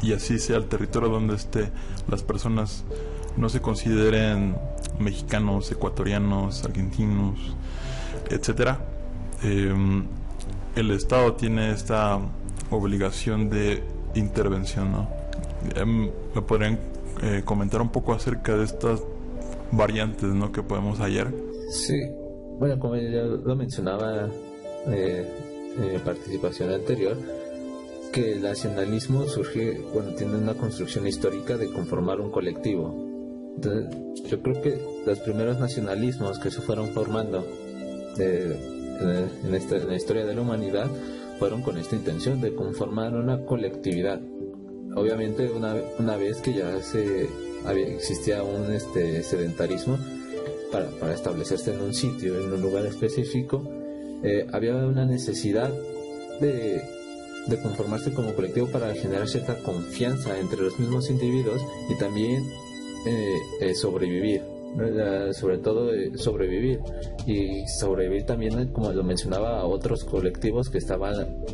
Y 0.00 0.12
así 0.12 0.38
sea 0.38 0.56
el 0.56 0.66
territorio 0.66 1.08
donde 1.08 1.34
esté, 1.34 1.70
las 2.08 2.22
personas 2.22 2.84
no 3.36 3.48
se 3.48 3.60
consideren 3.60 4.56
mexicanos, 4.98 5.70
ecuatorianos, 5.70 6.64
argentinos, 6.64 7.38
etcétera, 8.30 8.78
em, 9.42 10.04
el 10.76 10.90
Estado 10.92 11.34
tiene 11.34 11.72
esta 11.72 12.18
obligación 12.70 13.50
de 13.50 13.82
intervención, 14.14 14.92
¿no? 14.92 15.19
Em, 15.76 16.10
¿Me 16.34 16.42
podrían 16.42 16.78
eh, 17.22 17.42
comentar 17.44 17.80
un 17.80 17.90
poco 17.90 18.12
acerca 18.12 18.56
de 18.56 18.64
estas 18.64 19.02
variantes, 19.72 20.28
¿no? 20.30 20.52
Que 20.52 20.62
podemos 20.62 20.98
hallar. 20.98 21.32
Sí, 21.70 22.00
bueno, 22.58 22.78
como 22.78 22.96
ya 22.96 23.22
lo 23.22 23.56
mencionaba 23.56 24.28
eh, 24.88 25.26
en 25.78 26.00
participación 26.00 26.70
anterior, 26.70 27.16
que 28.12 28.32
el 28.32 28.42
nacionalismo 28.42 29.26
surge, 29.26 29.80
bueno, 29.92 30.14
tiene 30.14 30.36
una 30.36 30.54
construcción 30.54 31.06
histórica 31.06 31.56
de 31.56 31.70
conformar 31.70 32.20
un 32.20 32.30
colectivo. 32.30 33.08
Entonces, 33.56 33.96
yo 34.28 34.42
creo 34.42 34.62
que 34.62 34.80
los 35.06 35.20
primeros 35.20 35.60
nacionalismos 35.60 36.38
que 36.38 36.50
se 36.50 36.60
fueron 36.60 36.88
formando 36.88 37.46
en, 38.18 39.54
esta, 39.54 39.76
en 39.76 39.88
la 39.88 39.96
historia 39.96 40.24
de 40.24 40.34
la 40.34 40.40
humanidad 40.40 40.88
fueron 41.38 41.62
con 41.62 41.78
esta 41.78 41.96
intención 41.96 42.40
de 42.40 42.54
conformar 42.54 43.14
una 43.14 43.44
colectividad. 43.44 44.20
Obviamente, 44.94 45.50
una, 45.50 45.76
una 45.98 46.16
vez 46.16 46.38
que 46.38 46.54
ya 46.54 46.80
se 46.82 47.28
había, 47.64 47.86
existía 47.88 48.42
un 48.42 48.72
este, 48.72 49.22
sedentarismo 49.22 49.98
para, 50.72 50.88
para 50.90 51.14
establecerse 51.14 51.74
en 51.74 51.80
un 51.80 51.94
sitio, 51.94 52.38
en 52.38 52.52
un 52.52 52.60
lugar 52.60 52.86
específico, 52.86 53.62
eh, 54.22 54.46
había 54.52 54.74
una 54.74 55.04
necesidad 55.04 55.72
de 56.40 56.82
de 57.46 57.60
conformarse 57.60 58.12
como 58.12 58.34
colectivo 58.34 58.68
para 58.68 58.94
generar 58.94 59.28
cierta 59.28 59.56
confianza 59.62 60.38
entre 60.38 60.62
los 60.62 60.78
mismos 60.78 61.10
individuos 61.10 61.60
y 61.88 61.98
también 61.98 62.48
eh, 63.06 63.38
eh, 63.60 63.74
sobrevivir, 63.74 64.42
sobre 65.32 65.58
todo 65.58 65.92
eh, 65.92 66.12
sobrevivir 66.16 66.80
y 67.26 67.66
sobrevivir 67.78 68.24
también, 68.24 68.68
como 68.72 68.92
lo 68.92 69.02
mencionaba, 69.02 69.60
a 69.60 69.66
otros 69.66 70.04
colectivos 70.04 70.70
que 70.70 70.78
estaban 70.78 71.44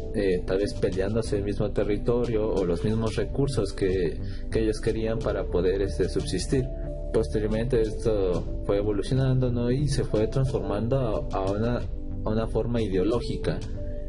tal 0.46 0.58
vez 0.58 0.74
peleándose 0.74 1.36
el 1.36 1.44
mismo 1.44 1.70
territorio 1.70 2.48
o 2.48 2.64
los 2.64 2.84
mismos 2.84 3.16
recursos 3.16 3.72
que, 3.72 4.18
que 4.50 4.60
ellos 4.60 4.80
querían 4.80 5.18
para 5.18 5.44
poder 5.44 5.82
este, 5.82 6.08
subsistir. 6.08 6.66
Posteriormente 7.12 7.80
esto 7.80 8.62
fue 8.66 8.78
evolucionando 8.78 9.50
¿no? 9.50 9.70
y 9.70 9.88
se 9.88 10.04
fue 10.04 10.26
transformando 10.28 11.28
a, 11.32 11.50
una, 11.50 11.78
a 12.24 12.30
una 12.30 12.46
forma 12.46 12.82
ideológica 12.82 13.58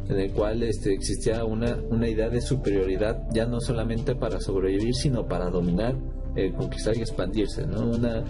en 0.09 0.19
el 0.19 0.31
cual 0.31 0.63
este, 0.63 0.93
existía 0.93 1.43
una, 1.43 1.77
una 1.89 2.07
idea 2.07 2.29
de 2.29 2.41
superioridad 2.41 3.23
ya 3.31 3.45
no 3.45 3.59
solamente 3.59 4.15
para 4.15 4.39
sobrevivir, 4.39 4.93
sino 4.93 5.27
para 5.27 5.49
dominar, 5.49 5.95
eh, 6.35 6.51
conquistar 6.53 6.97
y 6.97 7.01
expandirse. 7.01 7.65
¿no? 7.65 7.91
Una, 7.91 8.23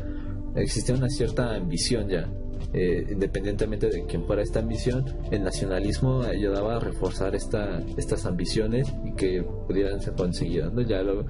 existía 0.62 0.96
una 0.96 1.10
cierta 1.10 1.56
ambición 1.56 2.08
ya. 2.10 2.28
Eh, 2.74 3.08
independientemente 3.12 3.90
de 3.90 4.06
quién 4.06 4.26
fuera 4.26 4.42
esta 4.42 4.60
ambición, 4.60 5.06
el 5.32 5.42
nacionalismo 5.42 6.22
ayudaba 6.22 6.76
a 6.76 6.80
reforzar 6.80 7.34
esta, 7.34 7.82
estas 7.96 8.26
ambiciones 8.26 8.94
y 9.06 9.14
que 9.14 9.42
pudieran 9.42 10.02
ser 10.02 10.14
conseguidas. 10.16 10.74
¿no? 10.74 10.82
Ya 10.82 11.02
lo, 11.02 11.26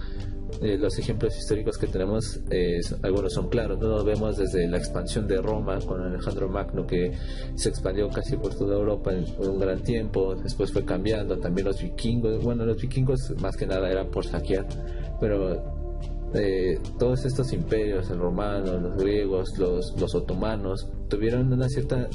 eh, 0.62 0.78
los 0.78 0.98
ejemplos 0.98 1.38
históricos 1.38 1.78
que 1.78 1.88
tenemos, 1.88 2.40
eh, 2.50 2.80
algunos 3.04 3.34
son 3.34 3.50
claros, 3.50 3.80
¿no? 3.80 4.04
vemos 4.04 4.38
desde 4.38 4.68
la 4.68 4.78
expansión 4.78 5.28
de 5.28 5.42
Roma 5.42 5.78
con 5.80 6.02
Alejandro 6.02 6.50
Magno 6.50 6.88
que 6.88 7.12
se 7.56 7.70
expandió 7.70 8.10
casi 8.10 8.38
por 8.38 8.56
toda 8.56 8.76
Europa 8.76 9.14
en, 9.14 9.26
un 9.38 9.60
gran 9.60 9.84
tiempo, 9.84 10.36
después 10.36 10.72
fue 10.72 10.84
cambiando, 10.86 11.38
también 11.38 11.68
los 11.68 11.82
vikingos, 11.82 12.44
bueno, 12.44 12.66
los 12.66 12.82
vikingos 12.82 13.34
más 13.40 13.56
que 13.56 13.68
nada 13.68 13.92
eran 13.92 14.10
por 14.10 14.26
saquear, 14.26 14.66
pero 15.20 15.77
eh, 16.34 16.80
todos 17.00 17.26
estos 17.26 17.54
imperios, 17.54 18.10
el 18.10 18.20
romano, 18.20 18.78
los 18.78 18.98
griegos, 18.98 19.58
los, 19.58 20.16
otomanos, 20.16 20.90
tuvieron 21.08 21.52
una 21.52 21.70
cierta 21.70 22.10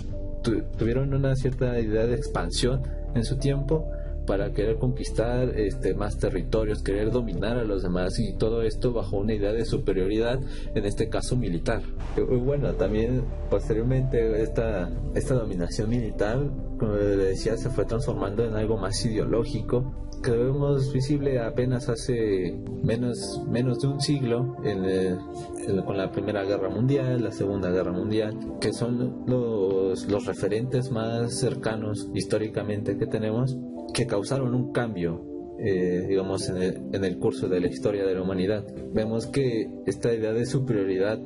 tuvieron 0.76 1.14
una 1.14 1.36
cierta 1.36 1.78
idea 1.78 2.04
de 2.04 2.16
expansión 2.16 2.82
en 3.14 3.24
su 3.24 3.36
tiempo 3.36 3.88
para 4.26 4.52
querer 4.52 4.76
conquistar 4.76 5.48
este, 5.58 5.94
más 5.94 6.18
territorios, 6.18 6.82
querer 6.82 7.10
dominar 7.10 7.58
a 7.58 7.64
los 7.64 7.82
demás 7.82 8.18
y 8.18 8.34
todo 8.34 8.62
esto 8.62 8.92
bajo 8.92 9.18
una 9.18 9.34
idea 9.34 9.52
de 9.52 9.64
superioridad, 9.64 10.40
en 10.74 10.84
este 10.84 11.08
caso 11.08 11.36
militar. 11.36 11.82
Y 12.16 12.20
bueno, 12.20 12.72
también 12.74 13.24
posteriormente 13.50 14.42
esta, 14.42 14.90
esta 15.14 15.34
dominación 15.34 15.90
militar, 15.90 16.38
como 16.78 16.94
le 16.94 17.16
decía, 17.16 17.56
se 17.56 17.70
fue 17.70 17.84
transformando 17.84 18.44
en 18.44 18.54
algo 18.54 18.76
más 18.76 19.04
ideológico 19.04 19.92
que 20.22 20.30
vemos 20.30 20.92
visible 20.92 21.40
apenas 21.40 21.88
hace 21.88 22.56
menos, 22.82 23.42
menos 23.48 23.80
de 23.80 23.88
un 23.88 24.00
siglo 24.00 24.56
con 25.84 25.96
la 25.96 26.10
Primera 26.12 26.44
Guerra 26.44 26.68
Mundial, 26.68 27.22
la 27.22 27.32
Segunda 27.32 27.70
Guerra 27.70 27.92
Mundial, 27.92 28.38
que 28.60 28.72
son 28.72 29.24
los, 29.26 30.06
los 30.08 30.26
referentes 30.26 30.90
más 30.90 31.38
cercanos 31.38 32.08
históricamente 32.14 32.96
que 32.96 33.06
tenemos 33.06 33.56
que 33.92 34.06
causaron 34.06 34.54
un 34.54 34.72
cambio 34.72 35.32
eh, 35.64 36.06
digamos, 36.08 36.48
en 36.48 37.04
el, 37.04 37.18
curso 37.18 37.48
de 37.48 37.60
la 37.60 37.68
historia 37.68 38.04
de 38.04 38.14
la 38.14 38.22
humanidad. 38.22 38.64
Vemos 38.92 39.26
que 39.28 39.70
esta 39.86 40.12
idea 40.12 40.32
de 40.32 40.44
superioridad 40.44 41.20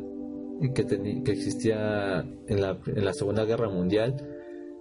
que, 0.74 0.84
que 0.84 1.32
existía 1.32 2.20
en 2.46 2.60
la, 2.60 2.78
en 2.86 3.04
la, 3.04 3.14
Segunda 3.14 3.46
Guerra 3.46 3.70
Mundial 3.70 4.16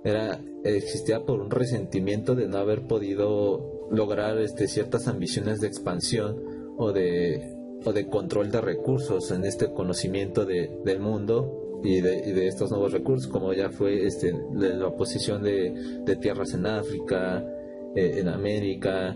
era, 0.04 0.42
existía 0.66 1.24
por 1.24 1.40
un 1.40 1.52
resentimiento 1.52 2.36
de 2.36 2.50
no 2.50 2.58
haber 2.58 2.86
podido 2.86 3.75
lograr 3.92 4.38
este, 4.40 4.68
ciertas 4.68 5.08
ambiciones 5.08 5.60
de 5.62 5.68
expansión 5.68 6.42
o 6.78 6.92
de, 6.92 7.56
o 7.86 7.94
de 7.94 8.08
control 8.08 8.52
de 8.52 8.62
recursos 8.62 9.32
en 9.32 9.46
este 9.46 9.72
conocimiento 9.72 10.46
de, 10.46 10.80
del 10.84 11.00
mundo 11.00 11.82
y 11.84 12.02
de, 12.02 12.28
y 12.28 12.32
de, 12.32 12.48
estos 12.48 12.72
nuevos 12.72 12.92
recursos, 12.92 13.28
como 13.28 13.54
ya 13.54 13.70
fue 13.70 14.06
este, 14.06 14.34
la 14.54 14.88
oposición 14.88 15.44
de, 15.44 16.02
de 16.04 16.16
tierras 16.16 16.54
en 16.54 16.66
África, 16.66 17.44
eh, 17.96 18.20
en 18.20 18.28
América, 18.28 19.16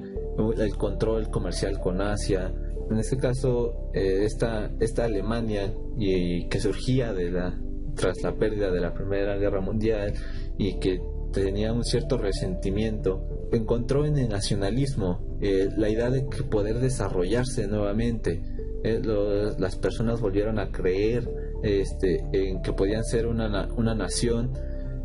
el 0.57 0.75
control 0.77 1.29
comercial 1.29 1.79
con 1.81 1.99
Asia. 1.99 2.53
En 2.89 2.97
este 2.97 3.17
caso, 3.17 3.89
eh, 3.93 4.21
esta, 4.23 4.71
esta 4.79 5.03
Alemania 5.03 5.73
y, 5.97 6.47
que 6.47 6.61
surgía 6.61 7.11
de 7.13 7.29
la, 7.29 7.59
tras 7.95 8.21
la 8.23 8.35
pérdida 8.35 8.71
de 8.71 8.79
la 8.79 8.93
Primera 8.93 9.37
Guerra 9.37 9.59
Mundial 9.59 10.13
y 10.57 10.79
que 10.79 11.01
tenía 11.31 11.73
un 11.73 11.83
cierto 11.83 12.17
resentimiento, 12.17 13.47
encontró 13.51 14.05
en 14.05 14.17
el 14.17 14.29
nacionalismo 14.29 15.37
eh, 15.41 15.69
la 15.75 15.89
idea 15.89 16.09
de 16.09 16.27
que 16.27 16.43
poder 16.43 16.79
desarrollarse 16.79 17.67
nuevamente. 17.67 18.41
las 18.83 19.75
personas 19.75 20.21
volvieron 20.21 20.57
a 20.59 20.71
creer 20.71 21.29
este, 21.63 22.23
en 22.31 22.61
que 22.61 22.73
podían 22.73 23.03
ser 23.03 23.27
una, 23.27 23.67
una 23.75 23.93
nación 23.93 24.53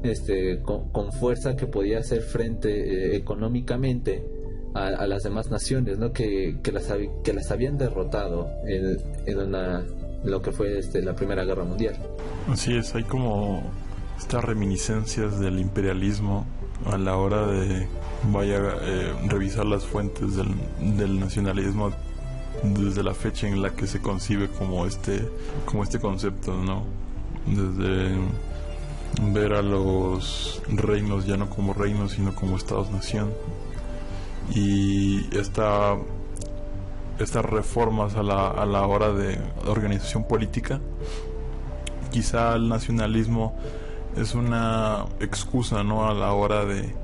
este, 0.05 0.61
con, 0.63 1.13
fuerza 1.13 1.57
que 1.57 1.67
podía 1.67 1.99
hacer 1.99 2.23
frente 2.23 2.71
eh, 2.71 3.17
económicamente 3.17 4.23
a, 4.75 5.07
las 5.07 5.23
demás 5.23 5.51
naciones, 5.51 5.99
¿no? 5.99 6.13
que, 6.13 6.59
que, 6.63 6.73
las, 6.73 6.93
que 7.23 7.33
las 7.33 7.51
habían 7.51 7.79
derrotado 7.79 8.49
en, 8.67 8.99
en 9.25 9.39
una, 9.39 9.85
lo 10.25 10.43
que 10.43 10.51
fue 10.51 10.79
este, 10.79 11.01
la 11.01 11.15
Primera 11.15 11.45
Guerra 11.45 11.65
Mundial. 11.65 11.95
Así 12.49 12.77
es, 12.77 12.95
hay 12.95 13.05
como 13.05 13.63
estas 14.19 14.45
reminiscencias 14.45 15.39
del 15.39 15.59
imperialismo 15.59 16.47
a 16.91 16.99
la 16.99 17.17
hora 17.17 17.47
de 17.47 17.89
vaya 18.31 18.59
eh, 18.83 19.13
revisar 19.27 19.67
las 19.67 19.85
fuentes 19.85 20.37
del, 20.37 20.55
del 20.97 21.21
nacionalismo 21.21 21.93
desde 22.63 23.03
la 23.03 23.15
fecha 23.15 23.49
en 23.49 23.63
la 23.63 23.71
que 23.71 23.87
se 23.87 24.01
concibe 24.01 24.49
como 24.49 24.87
este 24.87 25.29
como 25.67 25.83
este 25.83 25.99
concepto 25.99 26.55
no 26.55 26.85
desde 27.47 28.17
ver 29.23 29.55
a 29.55 29.63
los 29.63 30.63
reinos 30.69 31.27
ya 31.27 31.37
no 31.37 31.49
como 31.51 31.73
reinos, 31.73 32.13
sino 32.13 32.35
como 32.35 32.57
estados-nación. 32.57 33.33
Y 34.55 35.35
esta, 35.37 35.97
estas 37.19 37.45
reformas 37.45 38.15
a 38.17 38.23
la, 38.23 38.49
a 38.49 38.67
la 38.67 38.87
hora 38.87 39.13
de 39.13 39.39
organización 39.67 40.25
política, 40.25 40.81
quizá 42.11 42.55
el 42.55 42.69
nacionalismo 42.69 43.57
es 44.17 44.35
una 44.35 45.07
excusa 45.21 45.83
¿no? 45.83 46.09
a 46.09 46.15
la 46.15 46.33
hora 46.33 46.65
de 46.65 46.95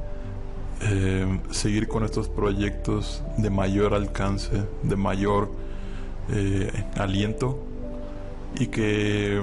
eh, 0.83 1.41
seguir 1.51 1.89
con 1.89 2.05
estos 2.05 2.29
proyectos 2.29 3.23
de 3.37 3.51
mayor 3.51 3.95
alcance, 3.95 4.65
de 4.83 4.97
mayor 4.97 5.51
eh, 6.31 6.71
aliento 6.97 7.59
y 8.59 8.69
que 8.69 9.43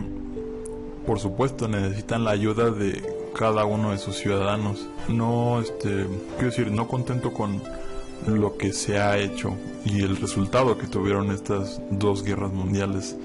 por 1.05 1.19
supuesto 1.19 1.67
necesitan 1.67 2.23
la 2.23 2.31
ayuda 2.31 2.71
de 2.71 3.01
cada 3.37 3.65
uno 3.65 3.91
de 3.91 3.97
sus 3.97 4.17
ciudadanos. 4.17 4.87
No, 5.07 5.61
este, 5.61 6.07
quiero 6.35 6.49
decir, 6.49 6.71
no 6.71 6.87
contento 6.87 7.33
con 7.33 7.61
lo 8.25 8.57
que 8.57 8.73
se 8.73 8.99
ha 8.99 9.17
hecho 9.17 9.55
y 9.85 10.01
el 10.01 10.17
resultado 10.17 10.77
que 10.77 10.87
tuvieron 10.87 11.31
estas 11.31 11.81
dos 11.91 12.23
guerras 12.23 12.51
mundiales 12.51 13.15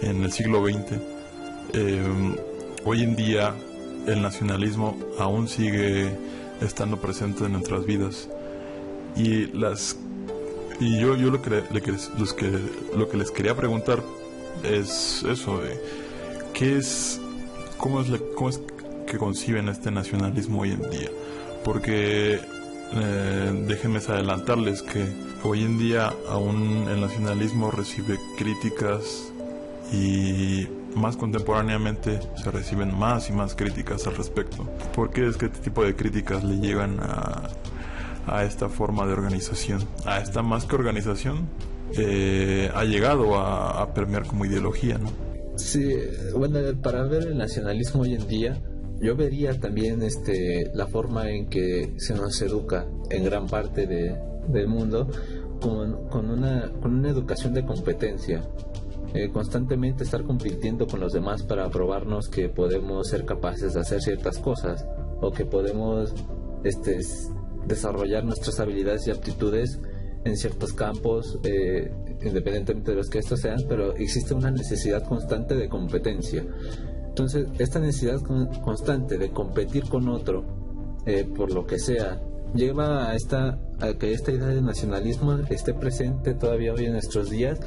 en 0.00 0.24
el 0.24 0.32
siglo 0.32 0.64
XX. 0.64 1.00
Em, 1.74 2.36
hoy 2.84 3.02
en 3.02 3.14
día 3.14 3.54
el 4.06 4.22
nacionalismo 4.22 4.96
aún 5.18 5.48
sigue 5.48 6.10
estando 6.60 6.98
presente 7.00 7.44
en 7.44 7.52
nuestras 7.52 7.84
vidas 7.84 8.28
y 9.16 9.46
las 9.46 9.96
y 10.80 10.98
yo 11.00 11.16
yo 11.16 11.30
lo 11.30 11.42
que, 11.42 11.62
que 11.62 12.58
lo 12.96 13.08
que 13.08 13.16
les 13.16 13.30
quería 13.30 13.54
preguntar 13.54 14.02
es 14.64 15.24
eso 15.28 15.60
¿Qué 16.52 16.76
es, 16.76 17.18
cómo 17.78 18.00
es, 18.00 18.08
cómo 18.36 18.50
es 18.50 18.60
que 19.06 19.16
conciben 19.18 19.68
este 19.68 19.90
nacionalismo 19.90 20.60
hoy 20.60 20.72
en 20.72 20.90
día. 20.90 21.08
Porque 21.64 22.40
eh, 22.94 23.64
déjenme 23.66 23.98
adelantarles 23.98 24.82
que 24.82 25.06
hoy 25.42 25.62
en 25.64 25.78
día 25.78 26.12
aún 26.28 26.88
el 26.90 27.00
nacionalismo 27.00 27.70
recibe 27.70 28.18
críticas 28.36 29.32
y 29.92 30.66
más 30.94 31.16
contemporáneamente 31.16 32.20
se 32.36 32.50
reciben 32.50 32.96
más 32.96 33.30
y 33.30 33.32
más 33.32 33.54
críticas 33.54 34.06
al 34.06 34.16
respecto. 34.16 34.68
¿Por 34.94 35.10
qué 35.10 35.26
es 35.26 35.36
que 35.36 35.46
este 35.46 35.58
tipo 35.60 35.84
de 35.84 35.94
críticas 35.94 36.44
le 36.44 36.56
llegan 36.58 36.98
a, 37.00 37.48
a 38.26 38.44
esta 38.44 38.68
forma 38.68 39.06
de 39.06 39.12
organización? 39.12 39.84
A 40.04 40.18
esta 40.18 40.42
más 40.42 40.64
que 40.64 40.74
organización 40.74 41.48
eh, 41.96 42.70
ha 42.74 42.84
llegado 42.84 43.36
a, 43.36 43.82
a, 43.82 43.94
permear 43.94 44.26
como 44.26 44.44
ideología, 44.44 44.98
¿no? 44.98 45.10
Sí, 45.56 45.94
bueno, 46.34 46.58
para 46.80 47.04
ver 47.04 47.24
el 47.24 47.36
nacionalismo 47.36 48.02
hoy 48.02 48.14
en 48.14 48.26
día, 48.26 48.58
yo 49.00 49.16
vería 49.16 49.58
también 49.58 50.02
este, 50.02 50.70
la 50.74 50.86
forma 50.86 51.28
en 51.30 51.46
que 51.48 51.94
se 51.98 52.14
nos 52.14 52.40
educa 52.40 52.86
en 53.10 53.24
gran 53.24 53.46
parte 53.46 53.86
de, 53.86 54.16
del 54.48 54.68
mundo 54.68 55.08
con, 55.60 56.08
con, 56.08 56.30
una, 56.30 56.70
con 56.80 56.94
una 56.94 57.10
educación 57.10 57.52
de 57.54 57.64
competencia. 57.64 58.42
Eh, 59.14 59.28
constantemente 59.30 60.04
estar 60.04 60.24
compitiendo 60.24 60.86
con 60.86 61.00
los 61.00 61.12
demás 61.12 61.42
para 61.42 61.68
probarnos 61.68 62.28
que 62.28 62.48
podemos 62.48 63.08
ser 63.08 63.26
capaces 63.26 63.74
de 63.74 63.80
hacer 63.80 64.00
ciertas 64.00 64.38
cosas 64.38 64.86
o 65.20 65.30
que 65.30 65.44
podemos 65.44 66.14
este, 66.64 66.98
desarrollar 67.66 68.24
nuestras 68.24 68.58
habilidades 68.58 69.06
y 69.06 69.10
aptitudes 69.10 69.78
en 70.24 70.36
ciertos 70.36 70.72
campos, 70.72 71.38
eh, 71.44 71.92
independientemente 72.22 72.92
de 72.92 72.96
los 72.96 73.10
que 73.10 73.18
estos 73.18 73.40
sean, 73.40 73.58
pero 73.68 73.94
existe 73.96 74.32
una 74.32 74.50
necesidad 74.50 75.02
constante 75.04 75.56
de 75.56 75.68
competencia. 75.68 76.46
Entonces, 77.08 77.46
esta 77.58 77.80
necesidad 77.80 78.20
constante 78.64 79.18
de 79.18 79.30
competir 79.30 79.88
con 79.88 80.08
otro, 80.08 80.44
eh, 81.04 81.28
por 81.36 81.52
lo 81.52 81.66
que 81.66 81.78
sea, 81.78 82.18
lleva 82.54 83.10
a 83.10 83.14
esta 83.14 83.58
que 83.98 84.12
esta 84.12 84.30
idea 84.30 84.48
de 84.48 84.62
nacionalismo 84.62 85.38
esté 85.50 85.74
presente 85.74 86.34
todavía 86.34 86.72
hoy 86.72 86.84
en 86.86 86.92
nuestros 86.92 87.30
días, 87.30 87.58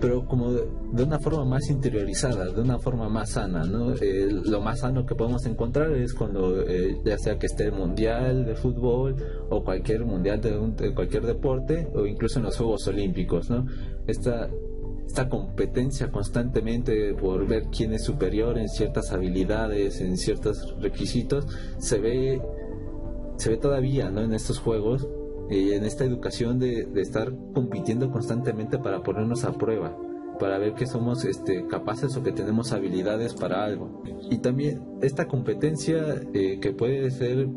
pero 0.00 0.24
como 0.24 0.52
de, 0.52 1.02
una 1.02 1.18
forma 1.18 1.44
más 1.44 1.68
interiorizada, 1.68 2.46
de 2.46 2.60
una 2.60 2.78
forma 2.78 3.08
más 3.08 3.30
sana, 3.30 3.64
¿no? 3.64 3.92
Eh, 3.94 4.28
lo 4.30 4.60
más 4.60 4.80
sano 4.80 5.04
que 5.04 5.14
podemos 5.14 5.44
encontrar 5.46 5.92
es 5.92 6.14
cuando 6.14 6.62
eh, 6.62 7.00
ya 7.04 7.18
sea 7.18 7.38
que 7.38 7.46
esté 7.46 7.64
el 7.64 7.72
mundial 7.72 8.44
de 8.44 8.54
fútbol 8.54 9.16
o 9.50 9.64
cualquier 9.64 10.04
mundial 10.04 10.40
de, 10.40 10.56
de, 10.76 10.94
cualquier 10.94 11.26
deporte 11.26 11.88
o 11.94 12.06
incluso 12.06 12.38
en 12.38 12.44
los 12.44 12.56
Juegos 12.56 12.86
Olímpicos, 12.86 13.50
¿no? 13.50 13.66
Esta 14.06 14.48
esta 15.06 15.28
competencia 15.28 16.10
constantemente 16.10 17.14
por 17.14 17.46
ver 17.46 17.64
quién 17.64 17.92
es 17.92 18.04
superior 18.04 18.58
en 18.58 18.68
ciertas 18.68 19.12
habilidades, 19.12 20.00
en 20.00 20.16
ciertos 20.16 20.74
requisitos, 20.80 21.46
se 21.78 21.98
ve 21.98 22.40
se 23.36 23.50
ve 23.50 23.56
todavía 23.56 24.10
¿no? 24.10 24.22
en 24.22 24.32
estos 24.32 24.58
juegos, 24.58 25.06
y 25.50 25.72
en 25.72 25.84
esta 25.84 26.04
educación 26.04 26.58
de, 26.58 26.88
estar 26.96 27.32
compitiendo 27.52 28.10
constantemente 28.10 28.78
para 28.78 29.02
ponernos 29.02 29.44
a 29.44 29.52
prueba, 29.52 29.96
para 30.38 30.58
ver 30.58 30.74
que 30.74 30.86
somos 30.86 31.24
este, 31.24 31.66
capaces 31.66 32.16
o 32.16 32.22
que 32.22 32.32
tenemos 32.32 32.72
habilidades 32.72 33.34
para 33.34 33.64
algo. 33.64 34.02
Y 34.30 34.38
también 34.38 34.82
esta 35.02 35.26
competencia 35.26 36.22
eh, 36.32 36.58
que 36.60 36.72
puede 36.72 37.10
ser, 37.10 37.48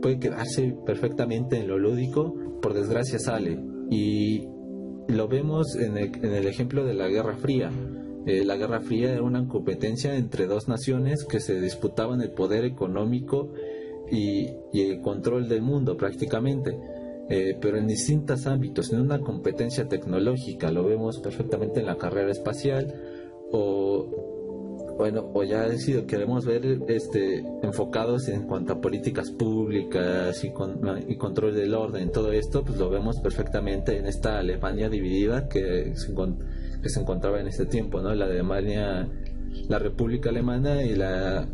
puede 0.00 0.18
quedarse 0.18 0.74
perfectamente 0.86 1.58
en 1.58 1.68
lo 1.68 1.78
lúdico, 1.78 2.34
por 2.60 2.74
desgracia 2.74 3.18
sale. 3.18 3.60
Y 3.90 4.48
lo 5.08 5.28
vemos 5.28 5.76
en 5.76 5.98
el, 5.98 6.46
ejemplo 6.46 6.84
de 6.84 6.94
la 6.94 7.08
Guerra 7.08 7.36
Fría. 7.36 7.70
Eh, 8.26 8.44
la 8.44 8.56
Guerra 8.56 8.80
Fría 8.80 9.12
era 9.12 9.22
una 9.22 9.46
competencia 9.46 10.16
entre 10.16 10.46
dos 10.46 10.66
naciones 10.66 11.24
que 11.24 11.40
se 11.40 11.60
disputaban 11.60 12.22
el 12.22 12.30
poder 12.30 12.64
económico 12.64 13.52
y, 14.10 14.48
el 14.72 15.00
control 15.00 15.48
del 15.48 15.62
mundo 15.62 15.96
prácticamente. 15.96 16.76
Eh, 17.28 17.56
pero 17.60 17.78
en 17.78 17.86
distintos 17.86 18.46
ámbitos, 18.46 18.92
en 18.92 19.00
una 19.00 19.18
competencia 19.20 19.88
tecnológica, 19.88 20.70
lo 20.70 20.84
vemos 20.84 21.20
perfectamente 21.20 21.80
en 21.80 21.86
la 21.86 21.96
carrera 21.96 22.30
espacial 22.30 22.94
o 23.50 24.32
bueno, 24.98 25.30
o 25.34 25.42
ya 25.42 25.66
decido, 25.68 26.06
queremos 26.06 26.44
ver 26.44 26.82
este 26.86 27.44
enfocados 27.62 28.28
en 28.28 28.46
cuanto 28.46 28.74
a 28.74 28.80
políticas 28.80 29.30
públicas 29.32 30.44
y, 30.44 30.52
y 31.08 31.16
control 31.16 31.54
del 31.54 31.74
orden, 31.74 32.12
todo 32.12 32.30
esto, 32.30 32.62
pues 32.64 32.78
lo 32.78 32.90
vemos 32.90 33.18
perfectamente 33.18 33.96
en 33.96 34.06
esta 34.06 34.38
Alemania 34.38 34.88
dividida 34.88 35.48
que 35.48 35.96
se, 35.96 36.14
que 36.80 36.88
se 36.88 37.00
encontraba 37.00 37.40
en 37.40 37.48
este 37.48 37.66
tiempo, 37.66 38.00
¿no? 38.02 38.14
La 38.14 38.26
Alemania, 38.26 39.08
la 39.68 39.78
República 39.80 40.30
Alemana 40.30 40.84
y 40.84 40.94
la, 40.94 41.48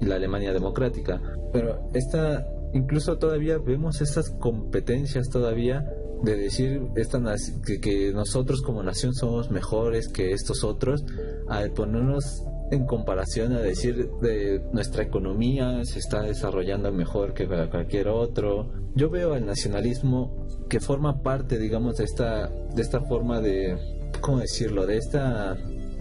la 0.00 0.14
Alemania 0.14 0.52
Democrática 0.52 1.20
pero 1.54 1.88
esta, 1.94 2.44
incluso 2.74 3.16
todavía 3.18 3.58
vemos 3.58 4.00
estas 4.00 4.30
competencias 4.30 5.28
todavía 5.30 5.88
de 6.22 6.36
decir 6.36 6.82
esta, 6.96 7.20
que, 7.66 7.80
que 7.80 8.12
nosotros 8.12 8.62
como 8.62 8.82
nación 8.82 9.14
somos 9.14 9.50
mejores 9.50 10.08
que 10.08 10.32
estos 10.32 10.64
otros, 10.64 11.04
al 11.48 11.70
ponernos 11.72 12.44
en 12.70 12.86
comparación 12.86 13.52
a 13.52 13.60
decir 13.60 14.10
de 14.20 14.62
nuestra 14.72 15.02
economía 15.02 15.84
se 15.84 15.98
está 15.98 16.22
desarrollando 16.22 16.90
mejor 16.92 17.34
que 17.34 17.46
cualquier 17.46 18.08
otro. 18.08 18.70
Yo 18.94 19.10
veo 19.10 19.34
al 19.34 19.46
nacionalismo 19.46 20.46
que 20.68 20.80
forma 20.80 21.22
parte, 21.22 21.58
digamos, 21.58 21.96
de 21.96 22.04
esta, 22.04 22.48
de 22.48 22.82
esta 22.82 23.00
forma 23.02 23.40
de, 23.40 23.76
¿cómo 24.20 24.38
decirlo? 24.38 24.86
De 24.86 24.96
esta, 24.96 25.56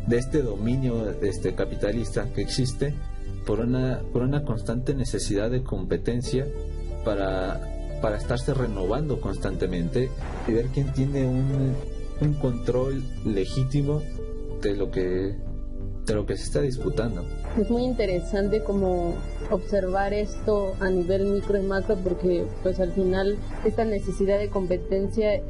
de 0.07 0.17
este 0.17 0.41
dominio 0.41 1.09
este 1.21 1.53
capitalista 1.53 2.31
que 2.33 2.41
existe 2.41 2.95
por 3.45 3.59
una, 3.59 4.01
por 4.11 4.23
una 4.23 4.43
constante 4.43 4.93
necesidad 4.93 5.51
de 5.51 5.63
competencia 5.63 6.47
para, 7.03 7.61
para 8.01 8.17
estarse 8.17 8.53
renovando 8.53 9.19
constantemente 9.19 10.09
y 10.47 10.53
ver 10.53 10.67
quién 10.67 10.91
tiene 10.93 11.25
un, 11.25 11.75
un 12.21 12.33
control 12.35 13.03
legítimo 13.25 14.01
de 14.61 14.75
lo 14.75 14.91
que 14.91 15.35
de 16.05 16.15
lo 16.15 16.25
que 16.25 16.35
se 16.35 16.43
está 16.43 16.61
disputando. 16.61 17.23
Es 17.57 17.69
muy 17.69 17.83
interesante 17.83 18.61
como 18.61 19.13
observar 19.51 20.13
esto 20.13 20.73
a 20.81 20.89
nivel 20.89 21.25
micro 21.27 21.57
y 21.57 21.61
macro 21.61 21.95
porque 22.03 22.45
pues 22.61 22.79
al 22.81 22.91
final 22.91 23.37
esta 23.63 23.85
necesidad 23.85 24.37
de 24.37 24.49
competencia 24.49 25.41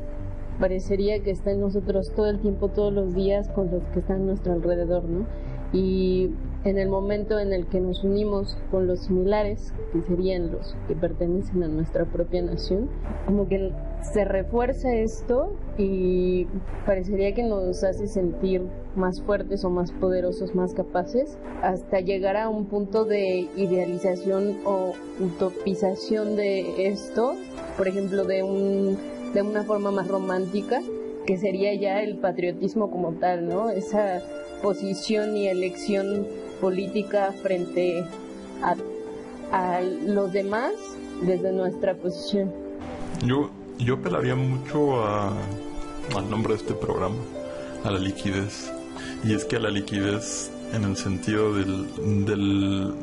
parecería 0.60 1.23
que 1.23 1.32
está 1.32 1.51
en 1.51 1.62
nosotros 1.62 2.12
todo 2.15 2.27
el 2.27 2.39
tiempo, 2.39 2.69
todos 2.69 2.93
los 2.93 3.15
días 3.15 3.49
con 3.49 3.71
los 3.71 3.84
que 3.93 3.99
están 3.99 4.21
a 4.21 4.25
nuestro 4.25 4.53
alrededor, 4.53 5.06
¿no? 5.06 5.25
Y 5.73 6.29
en 6.65 6.77
el 6.77 6.88
momento 6.88 7.39
en 7.39 7.51
el 7.51 7.65
que 7.65 7.81
nos 7.81 8.03
unimos 8.03 8.57
con 8.71 8.88
los 8.88 9.01
similares, 9.01 9.73
que 9.91 10.01
serían 10.03 10.51
los 10.51 10.75
que 10.88 10.95
pertenecen 10.95 11.63
a 11.63 11.67
nuestra 11.67 12.05
propia 12.05 12.41
nación, 12.41 12.89
como 13.25 13.47
que 13.49 13.71
se 14.01 14.23
refuerza 14.23 14.93
esto 14.93 15.55
y 15.77 16.47
parecería 16.86 17.33
que 17.33 17.43
nos 17.43 17.83
hace 17.83 18.07
sentir 18.07 18.62
más 18.95 19.21
fuertes 19.21 19.65
o 19.65 19.69
más 19.69 19.91
poderosos, 19.91 20.55
más 20.55 20.73
capaces, 20.73 21.38
hasta 21.62 21.99
llegar 21.99 22.38
a 22.38 22.49
un 22.49 22.65
punto 22.67 23.03
de 23.03 23.49
idealización 23.57 24.57
o 24.65 24.93
utopización 25.19 26.36
de 26.36 26.88
esto, 26.88 27.33
por 27.77 27.88
ejemplo, 27.88 28.25
de, 28.25 28.43
un, 28.43 28.97
de 29.33 29.41
una 29.41 29.63
forma 29.63 29.91
más 29.91 30.07
romántica, 30.07 30.81
que 31.25 31.38
sería 31.38 31.73
ya 31.73 32.01
el 32.01 32.17
patriotismo 32.17 32.91
como 32.91 33.13
tal, 33.13 33.47
¿no? 33.47 33.69
Esa 33.69 34.21
posición 34.63 35.36
y 35.36 35.49
elección 35.49 36.26
política 36.62 37.34
frente 37.43 38.06
a, 38.63 39.82
los 39.82 40.34
demás 40.34 40.71
desde 41.21 41.52
nuestra 41.52 41.93
posición. 41.93 42.52
Yo, 43.23 43.52
yo 43.78 43.95
apelaría 43.95 44.36
mucho 44.36 45.06
a, 45.06 45.32
al 46.15 46.30
nombre 46.30 46.54
de 46.54 46.60
este 46.60 46.73
programa, 46.73 47.17
a 47.84 47.91
la 47.91 47.99
liquidez. 47.99 48.71
Y 49.23 49.36
es 49.36 49.45
que 49.45 49.58
a 49.58 49.60
la 49.60 49.69
liquidez 49.69 50.49
en 50.73 50.86
el 50.86 50.97
sentido 50.97 51.54
del, 51.54 52.26
del 52.26 52.93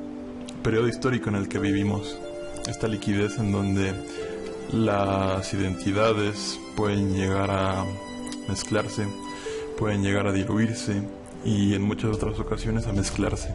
periodo 0.64 0.88
histórico 0.88 1.28
en 1.28 1.36
el 1.36 1.48
que 1.48 1.58
vivimos. 1.58 2.18
Esta 2.66 2.88
liquidez 2.88 3.38
en 3.38 3.52
donde 3.52 3.92
las 4.72 5.52
identidades 5.54 6.58
pueden 6.74 7.14
llegar 7.14 7.50
a 7.50 7.84
mezclarse, 8.48 9.06
pueden 9.78 10.02
llegar 10.02 10.26
a 10.26 10.32
diluirse, 10.32 11.02
y 11.44 11.74
en 11.74 11.82
muchas 11.82 12.16
otras 12.16 12.38
ocasiones 12.38 12.86
a 12.86 12.92
mezclarse. 12.92 13.54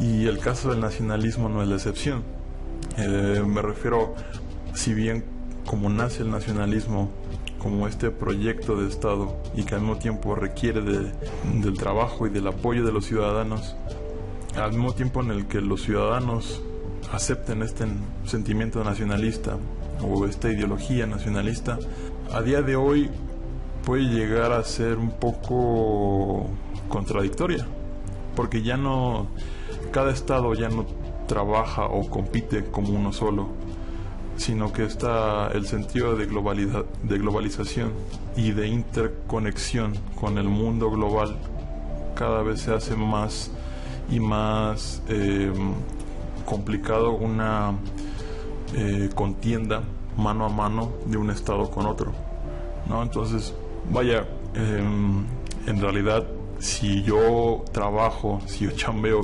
Y 0.00 0.26
el 0.26 0.38
caso 0.38 0.70
del 0.70 0.80
nacionalismo 0.80 1.48
no 1.48 1.62
es 1.62 1.68
la 1.68 1.76
excepción. 1.76 2.22
Eh, 2.98 3.42
me 3.46 3.62
refiero, 3.62 4.14
si 4.74 4.94
bien 4.94 5.24
como 5.66 5.88
nace 5.88 6.22
el 6.22 6.30
nacionalismo 6.30 7.10
como 7.58 7.88
este 7.88 8.10
proyecto 8.10 8.76
de 8.76 8.88
Estado 8.88 9.34
y 9.54 9.64
que 9.64 9.74
al 9.74 9.80
mismo 9.80 9.96
tiempo 9.96 10.34
requiere 10.34 10.82
de, 10.82 11.12
del 11.62 11.78
trabajo 11.78 12.26
y 12.26 12.30
del 12.30 12.46
apoyo 12.46 12.84
de 12.84 12.92
los 12.92 13.06
ciudadanos, 13.06 13.74
al 14.56 14.72
mismo 14.72 14.92
tiempo 14.92 15.22
en 15.22 15.30
el 15.30 15.46
que 15.46 15.60
los 15.60 15.82
ciudadanos 15.82 16.60
acepten 17.12 17.62
este 17.62 17.86
sentimiento 18.26 18.84
nacionalista 18.84 19.56
o 20.02 20.26
esta 20.26 20.50
ideología 20.50 21.06
nacionalista, 21.06 21.78
a 22.32 22.42
día 22.42 22.60
de 22.60 22.76
hoy 22.76 23.10
puede 23.84 24.04
llegar 24.04 24.52
a 24.52 24.62
ser 24.64 24.98
un 24.98 25.10
poco 25.12 26.50
contradictoria, 26.88 27.66
porque 28.36 28.62
ya 28.62 28.76
no, 28.76 29.26
cada 29.92 30.12
estado 30.12 30.54
ya 30.54 30.68
no 30.68 30.86
trabaja 31.26 31.86
o 31.86 32.08
compite 32.08 32.64
como 32.64 32.90
uno 32.90 33.12
solo, 33.12 33.48
sino 34.36 34.72
que 34.72 34.84
está 34.84 35.48
el 35.52 35.66
sentido 35.66 36.16
de, 36.16 36.26
globalidad, 36.26 36.84
de 37.02 37.18
globalización 37.18 37.92
y 38.36 38.50
de 38.52 38.66
interconexión 38.66 39.94
con 40.16 40.38
el 40.38 40.48
mundo 40.48 40.90
global 40.90 41.36
cada 42.14 42.42
vez 42.42 42.60
se 42.60 42.72
hace 42.72 42.96
más 42.96 43.50
y 44.10 44.20
más 44.20 45.02
em, 45.08 45.72
complicado 46.44 47.12
una 47.12 47.72
eh, 48.74 49.10
contienda 49.14 49.82
mano 50.16 50.46
a 50.46 50.48
mano 50.48 50.92
de 51.06 51.16
un 51.16 51.30
estado 51.30 51.70
con 51.70 51.86
otro. 51.86 52.12
¿no? 52.88 53.02
Entonces, 53.02 53.54
vaya, 53.90 54.26
em, 54.54 55.24
en 55.66 55.80
realidad, 55.80 56.24
si 56.64 57.02
yo 57.02 57.62
trabajo, 57.72 58.40
si 58.46 58.64
yo 58.64 58.70
chambeo 58.70 59.20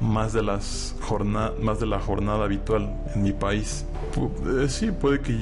más 0.00 0.32
de 0.32 0.42
las 0.42 0.94
jornadas, 1.00 1.58
más 1.60 1.80
de 1.80 1.86
la 1.86 1.98
jornada 1.98 2.44
habitual 2.44 2.94
en 3.12 3.24
mi 3.24 3.32
país, 3.32 3.84
eh, 4.46 4.68
sí 4.68 4.92
puede 4.92 5.20
que 5.20 5.32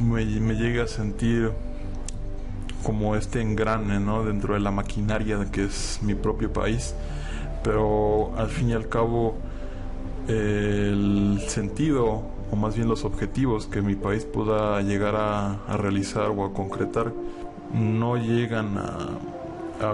me, 0.00 0.24
me, 0.24 0.54
llegue 0.54 0.80
a 0.80 0.86
sentir 0.86 1.50
como 2.84 3.16
este 3.16 3.40
engrane, 3.40 3.98
¿no? 3.98 4.22
Dentro 4.24 4.54
de 4.54 4.60
la 4.60 4.70
maquinaria 4.70 5.44
que 5.50 5.64
es 5.64 5.98
mi 6.02 6.14
propio 6.14 6.52
país, 6.52 6.94
pero 7.64 8.32
al 8.36 8.48
fin 8.48 8.70
y 8.70 8.72
al 8.72 8.88
cabo 8.88 9.34
el 10.28 11.40
sentido 11.48 12.22
o 12.52 12.56
más 12.56 12.76
bien 12.76 12.88
los 12.88 13.04
objetivos 13.04 13.66
que 13.66 13.82
mi 13.82 13.96
país 13.96 14.24
pueda 14.24 14.80
llegar 14.82 15.16
a, 15.16 15.76
realizar 15.76 16.30
o 16.30 16.44
a 16.44 16.52
concretar 16.52 17.12
no 17.74 18.16
llegan 18.16 18.78
a, 18.78 19.18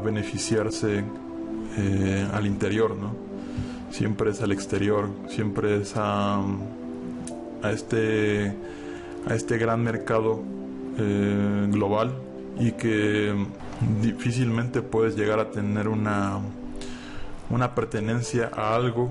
beneficiarse 0.02 1.04
eh, 1.76 2.28
al 2.32 2.46
interior, 2.46 2.96
¿no? 2.96 3.14
Siempre 3.90 4.30
es 4.30 4.40
al 4.40 4.52
exterior, 4.52 5.08
siempre 5.28 5.80
es 5.80 5.94
a, 5.96 6.40
a 7.62 7.70
este 7.70 8.54
a 9.28 9.34
este 9.34 9.56
gran 9.58 9.82
mercado 9.82 10.42
eh, 10.98 11.66
global 11.70 12.12
y 12.58 12.72
que 12.72 13.34
difícilmente 14.00 14.82
puedes 14.82 15.16
llegar 15.16 15.38
a 15.38 15.50
tener 15.50 15.88
una 15.88 16.40
una 17.50 17.74
pertenencia 17.74 18.50
a 18.54 18.74
algo 18.74 19.10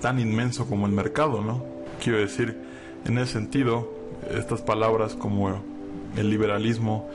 tan 0.00 0.20
inmenso 0.20 0.66
como 0.66 0.86
el 0.86 0.92
mercado, 0.92 1.42
¿no? 1.42 1.64
Quiero 2.02 2.18
decir, 2.18 2.56
en 3.04 3.18
ese 3.18 3.32
sentido, 3.32 3.92
estas 4.30 4.60
palabras 4.62 5.14
como 5.14 5.60
el 6.16 6.30
liberalismo 6.30 7.08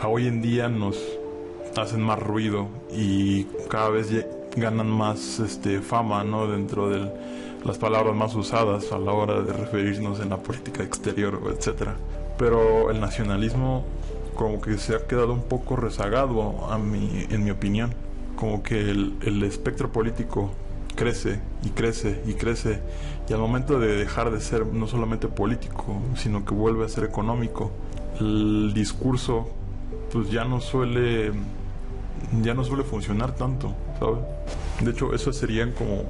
a 0.00 0.08
hoy 0.08 0.26
en 0.26 0.42
día 0.42 0.68
nos 0.68 0.96
hacen 1.78 2.02
más 2.02 2.18
ruido 2.18 2.68
y 2.90 3.44
cada 3.68 3.90
vez 3.90 4.08
ganan 4.56 4.90
más 4.90 5.40
este, 5.40 5.80
fama 5.80 6.24
¿no? 6.24 6.46
dentro 6.46 6.88
de 6.88 7.10
las 7.64 7.78
palabras 7.78 8.14
más 8.14 8.34
usadas 8.34 8.92
a 8.92 8.98
la 8.98 9.12
hora 9.12 9.42
de 9.42 9.52
referirnos 9.52 10.20
en 10.20 10.30
la 10.30 10.38
política 10.38 10.82
exterior, 10.82 11.40
etcétera. 11.50 11.96
Pero 12.38 12.90
el 12.90 13.00
nacionalismo 13.00 13.84
como 14.36 14.60
que 14.60 14.78
se 14.78 14.94
ha 14.94 15.06
quedado 15.06 15.32
un 15.32 15.42
poco 15.42 15.74
rezagado 15.76 16.70
a 16.70 16.78
mi, 16.78 17.26
en 17.30 17.42
mi 17.42 17.50
opinión. 17.50 17.92
Como 18.36 18.62
que 18.62 18.78
el, 18.78 19.16
el 19.22 19.42
espectro 19.42 19.90
político 19.90 20.50
crece 20.94 21.40
y 21.64 21.70
crece 21.70 22.22
y 22.26 22.34
crece 22.34 22.80
y 23.28 23.32
al 23.32 23.40
momento 23.40 23.78
de 23.80 23.96
dejar 23.96 24.30
de 24.30 24.40
ser 24.40 24.66
no 24.66 24.86
solamente 24.86 25.26
político, 25.28 26.00
sino 26.14 26.44
que 26.44 26.54
vuelve 26.54 26.84
a 26.84 26.88
ser 26.88 27.04
económico, 27.04 27.70
el 28.20 28.72
discurso 28.74 29.48
pues 30.12 30.30
ya 30.30 30.44
no 30.44 30.60
suele 30.60 31.32
ya 32.42 32.54
no 32.54 32.64
suele 32.64 32.84
funcionar 32.84 33.34
tanto, 33.34 33.74
¿sabes? 33.98 34.20
De 34.80 34.90
hecho, 34.90 35.14
eso 35.14 35.32
serían 35.32 35.72
como 35.72 36.04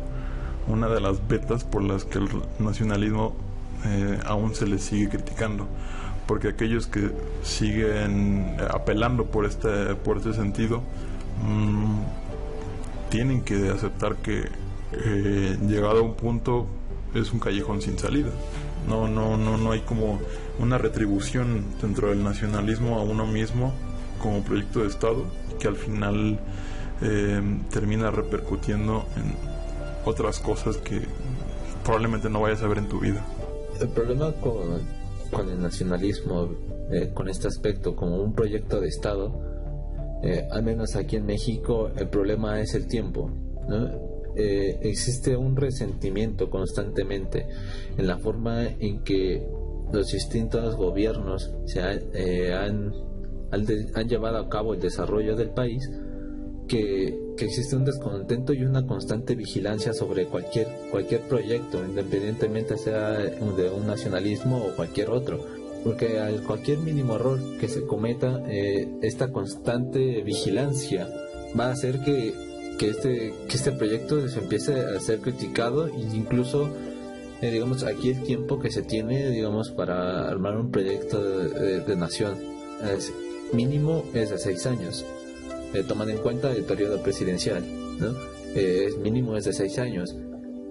una 0.68 0.88
de 0.88 1.00
las 1.00 1.26
vetas 1.28 1.64
por 1.64 1.82
las 1.82 2.04
que 2.04 2.18
el 2.18 2.28
nacionalismo 2.58 3.34
eh, 3.84 4.18
aún 4.26 4.54
se 4.54 4.66
le 4.66 4.78
sigue 4.78 5.08
criticando, 5.08 5.66
porque 6.26 6.48
aquellos 6.48 6.86
que 6.86 7.12
siguen 7.42 8.56
apelando 8.70 9.26
por 9.26 9.44
este 9.44 9.94
por 9.94 10.16
este 10.16 10.32
sentido 10.32 10.82
mmm, 11.44 12.00
tienen 13.10 13.42
que 13.42 13.68
aceptar 13.68 14.16
que 14.16 14.48
eh, 14.92 15.56
llegado 15.68 15.98
a 15.98 16.02
un 16.02 16.14
punto 16.14 16.66
es 17.14 17.32
un 17.32 17.38
callejón 17.38 17.80
sin 17.80 17.98
salida. 17.98 18.30
No, 18.88 19.08
no, 19.08 19.36
no, 19.36 19.56
no 19.56 19.72
hay 19.72 19.80
como 19.80 20.20
una 20.58 20.78
retribución 20.78 21.64
dentro 21.80 22.10
del 22.10 22.22
nacionalismo 22.22 22.98
a 22.98 23.02
uno 23.02 23.26
mismo 23.26 23.72
como 24.20 24.42
proyecto 24.42 24.80
de 24.80 24.88
Estado 24.88 25.24
que 25.58 25.68
al 25.68 25.76
final 25.76 26.38
eh, 27.02 27.40
termina 27.70 28.10
repercutiendo 28.10 29.04
en 29.16 29.34
otras 30.04 30.38
cosas 30.40 30.76
que 30.78 31.02
probablemente 31.84 32.30
no 32.30 32.40
vayas 32.40 32.62
a 32.62 32.68
ver 32.68 32.78
en 32.78 32.88
tu 32.88 33.00
vida. 33.00 33.24
El 33.80 33.88
problema 33.88 34.32
con, 34.32 34.80
con 35.30 35.48
el 35.48 35.60
nacionalismo, 35.60 36.48
eh, 36.90 37.10
con 37.12 37.28
este 37.28 37.48
aspecto 37.48 37.94
como 37.94 38.16
un 38.16 38.32
proyecto 38.34 38.80
de 38.80 38.88
Estado, 38.88 39.44
al 40.50 40.64
menos 40.64 40.96
aquí 40.96 41.14
en 41.16 41.26
México, 41.26 41.90
el 41.96 42.08
problema 42.08 42.60
es 42.60 42.74
el 42.74 42.88
tiempo. 42.88 43.30
¿no? 43.68 44.16
Eh, 44.38 44.80
existe 44.82 45.34
un 45.34 45.56
resentimiento 45.56 46.50
constantemente 46.50 47.46
en 47.96 48.06
la 48.06 48.18
forma 48.18 48.66
en 48.66 49.02
que 49.02 49.42
los 49.90 50.08
distintos 50.08 50.76
gobiernos 50.76 51.54
se 51.64 51.80
eh, 52.12 52.52
han, 52.52 52.92
han, 53.50 54.08
llevado 54.08 54.38
a 54.38 54.48
cabo 54.48 54.74
el 54.74 54.80
desarrollo 54.80 55.36
del 55.36 55.50
país, 55.50 55.90
que, 56.68 57.16
que, 57.36 57.44
existe 57.44 57.76
un 57.76 57.84
descontento 57.84 58.52
y 58.52 58.64
una 58.64 58.86
constante 58.86 59.34
vigilancia 59.36 59.92
sobre 59.92 60.26
cualquier, 60.26 60.66
cualquier 60.90 61.20
proyecto, 61.22 61.84
independientemente 61.84 62.76
sea 62.76 63.12
de 63.12 63.70
un 63.70 63.86
nacionalismo 63.86 64.58
o 64.58 64.74
cualquier 64.74 65.10
otro. 65.10 65.44
Porque 65.84 66.18
al 66.18 66.42
cualquier 66.42 66.78
mínimo 66.78 67.14
error 67.14 67.38
que 67.60 67.68
se 67.68 67.86
cometa, 67.86 68.42
eh, 68.48 68.88
esta 69.02 69.30
constante 69.30 70.22
vigilancia 70.22 71.08
va 71.56 71.66
a 71.68 71.70
hacer 71.70 72.00
que 72.00 72.34
que 72.78 72.90
este, 72.90 73.34
que 73.48 73.56
este 73.56 73.72
proyecto 73.72 74.28
se 74.28 74.38
empiece 74.38 74.74
a 74.74 75.00
ser 75.00 75.20
criticado 75.20 75.88
e 75.88 76.00
incluso 76.14 76.68
eh, 77.40 77.50
digamos 77.50 77.84
aquí 77.84 78.10
el 78.10 78.22
tiempo 78.22 78.58
que 78.58 78.70
se 78.70 78.82
tiene 78.82 79.30
digamos 79.30 79.70
para 79.70 80.28
armar 80.28 80.56
un 80.56 80.70
proyecto 80.70 81.22
de, 81.22 81.96
nación 81.96 82.38
es 82.94 83.12
mínimo 83.52 84.04
es 84.14 84.30
de 84.30 84.38
seis 84.38 84.66
años 84.66 85.04
eh, 85.74 85.84
tomando 85.86 86.12
en 86.12 86.18
cuenta 86.18 86.52
el 86.52 86.64
periodo 86.64 87.02
presidencial 87.02 87.64
¿no? 87.98 88.14
Eh, 88.54 88.86
es 88.88 88.98
mínimo 88.98 89.36
es 89.36 89.44
de 89.44 89.52
seis 89.52 89.78
años 89.78 90.16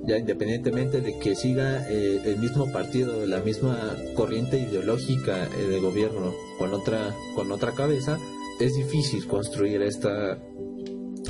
ya 0.04 0.18
independientemente 0.18 1.02
de 1.02 1.18
que 1.18 1.36
siga 1.36 1.88
el 1.88 2.38
mismo 2.38 2.72
partido 2.72 3.26
la 3.26 3.40
misma 3.40 3.96
corriente 4.14 4.60
ideológica 4.60 5.48
de 5.48 5.80
gobierno 5.80 6.32
con 6.60 6.74
otra 6.76 7.16
con 7.34 7.52
otra 7.52 7.72
cabeza 7.72 8.20
es 8.60 8.76
difícil 8.76 9.26
construir 9.26 9.82
esta 9.82 10.38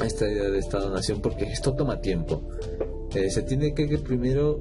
esta 0.03 0.29
idea 0.29 0.49
de 0.49 0.60
Estado-Nación 0.60 1.21
porque 1.21 1.45
esto 1.45 1.73
toma 1.73 2.01
tiempo. 2.01 2.49
Eh, 3.13 3.29
se 3.29 3.43
tiene 3.43 3.73
que, 3.73 3.86
primero 3.99 4.60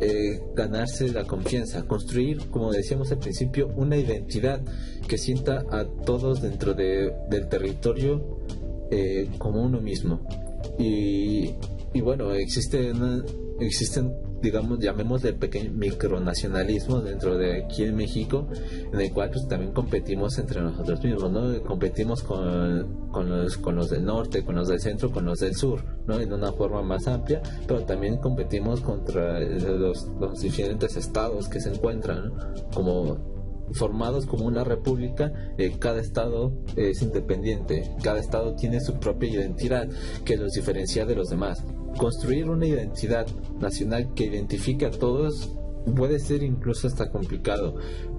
eh, 0.00 0.40
ganarse 0.54 1.12
la 1.12 1.24
confianza, 1.24 1.82
construir, 1.82 2.50
como 2.50 2.72
decíamos 2.72 3.10
al 3.10 3.18
principio, 3.18 3.68
una 3.76 3.96
identidad 3.96 4.60
que 5.06 5.18
sienta 5.18 5.64
a 5.70 5.84
todos 6.04 6.40
dentro 6.40 6.74
de, 6.74 7.12
del 7.30 7.48
territorio 7.48 8.38
eh, 8.90 9.28
como 9.38 9.62
uno 9.62 9.80
mismo. 9.80 10.20
Y, 10.78 11.54
y 11.92 12.00
bueno, 12.00 12.32
existe 12.32 12.92
existen 13.60 14.14
digamos, 14.40 14.78
llamémosle 14.78 15.32
pequeño 15.34 15.72
micronacionalismo 15.72 17.00
dentro 17.00 17.36
de 17.36 17.64
aquí 17.64 17.84
en 17.84 17.96
México, 17.96 18.46
en 18.92 19.00
el 19.00 19.12
cual 19.12 19.30
pues 19.30 19.46
también 19.48 19.72
competimos 19.72 20.38
entre 20.38 20.60
nosotros 20.60 21.02
mismos, 21.02 21.30
¿no? 21.30 21.62
Competimos 21.62 22.22
con, 22.22 23.10
con, 23.10 23.28
los, 23.28 23.56
con 23.58 23.76
los 23.76 23.90
del 23.90 24.04
norte, 24.04 24.44
con 24.44 24.56
los 24.56 24.68
del 24.68 24.80
centro, 24.80 25.10
con 25.10 25.24
los 25.24 25.40
del 25.40 25.54
sur, 25.54 25.82
¿no? 26.06 26.20
En 26.20 26.32
una 26.32 26.52
forma 26.52 26.82
más 26.82 27.06
amplia, 27.08 27.42
pero 27.66 27.84
también 27.84 28.18
competimos 28.18 28.80
contra 28.80 29.40
los, 29.40 30.08
los 30.20 30.40
diferentes 30.40 30.96
estados 30.96 31.48
que 31.48 31.60
se 31.60 31.70
encuentran, 31.70 32.32
como 32.72 33.38
formados 33.72 34.26
como 34.26 34.46
una 34.46 34.64
república, 34.64 35.32
eh, 35.58 35.76
cada 35.78 36.00
estado 36.00 36.52
es 36.76 37.02
independiente, 37.02 37.94
cada 38.02 38.18
estado 38.18 38.54
tiene 38.54 38.80
su 38.80 38.98
propia 38.98 39.30
identidad 39.30 39.88
que 40.24 40.36
los 40.36 40.52
diferencia 40.52 41.04
de 41.04 41.14
los 41.14 41.28
demás 41.28 41.62
construir 41.98 42.48
una 42.48 42.66
identidad 42.66 43.26
nacional 43.60 44.14
que 44.14 44.24
identifique 44.24 44.86
a 44.86 44.90
todos 44.90 45.50
puede 45.94 46.18
ser 46.18 46.42
incluso 46.42 46.86
hasta 46.86 47.10
complicado. 47.10 47.76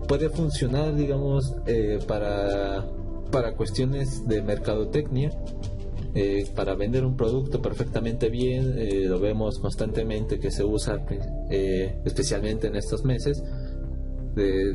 Puede 0.08 0.30
funcionar, 0.30 0.96
digamos, 0.96 1.56
eh, 1.66 2.00
para, 2.08 2.86
para 3.32 3.56
cuestiones 3.56 4.28
de 4.28 4.42
mercadotecnia, 4.42 5.32
eh, 6.16 6.48
para 6.56 6.76
vender 6.76 7.06
un 7.06 7.16
producto 7.16 7.62
perfectamente 7.62 8.30
bien, 8.30 8.76
eh, 8.78 9.06
lo 9.06 9.20
vemos 9.20 9.60
constantemente 9.60 10.40
que 10.40 10.50
se 10.50 10.64
usa 10.64 11.06
especialmente 11.50 12.68
en 12.68 12.76
estos 12.76 13.06
meses 13.06 13.44
de, 14.36 14.74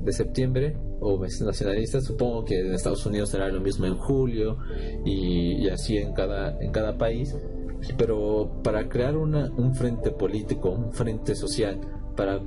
de, 0.00 0.12
septiembre 0.12 0.76
o 1.00 1.18
meses 1.18 1.42
nacionalistas, 1.42 2.04
supongo 2.04 2.44
que 2.44 2.58
en 2.60 2.74
Estados 2.74 3.06
Unidos 3.06 3.30
será 3.30 3.48
lo 3.48 3.60
mismo 3.60 3.86
en 3.86 3.96
julio 3.96 4.58
y, 5.04 5.64
y 5.64 5.68
así 5.68 5.96
en 5.96 6.12
cada, 6.12 6.58
en 6.60 6.72
cada 6.72 6.98
país 6.98 7.34
Pero 7.96 8.50
para 8.62 8.88
crear 8.88 9.16
una, 9.16 9.50
un 9.56 9.74
frente 9.74 10.10
político, 10.10 10.70
un 10.70 10.92
frente 10.92 11.34
social, 11.34 11.80
para 12.16 12.40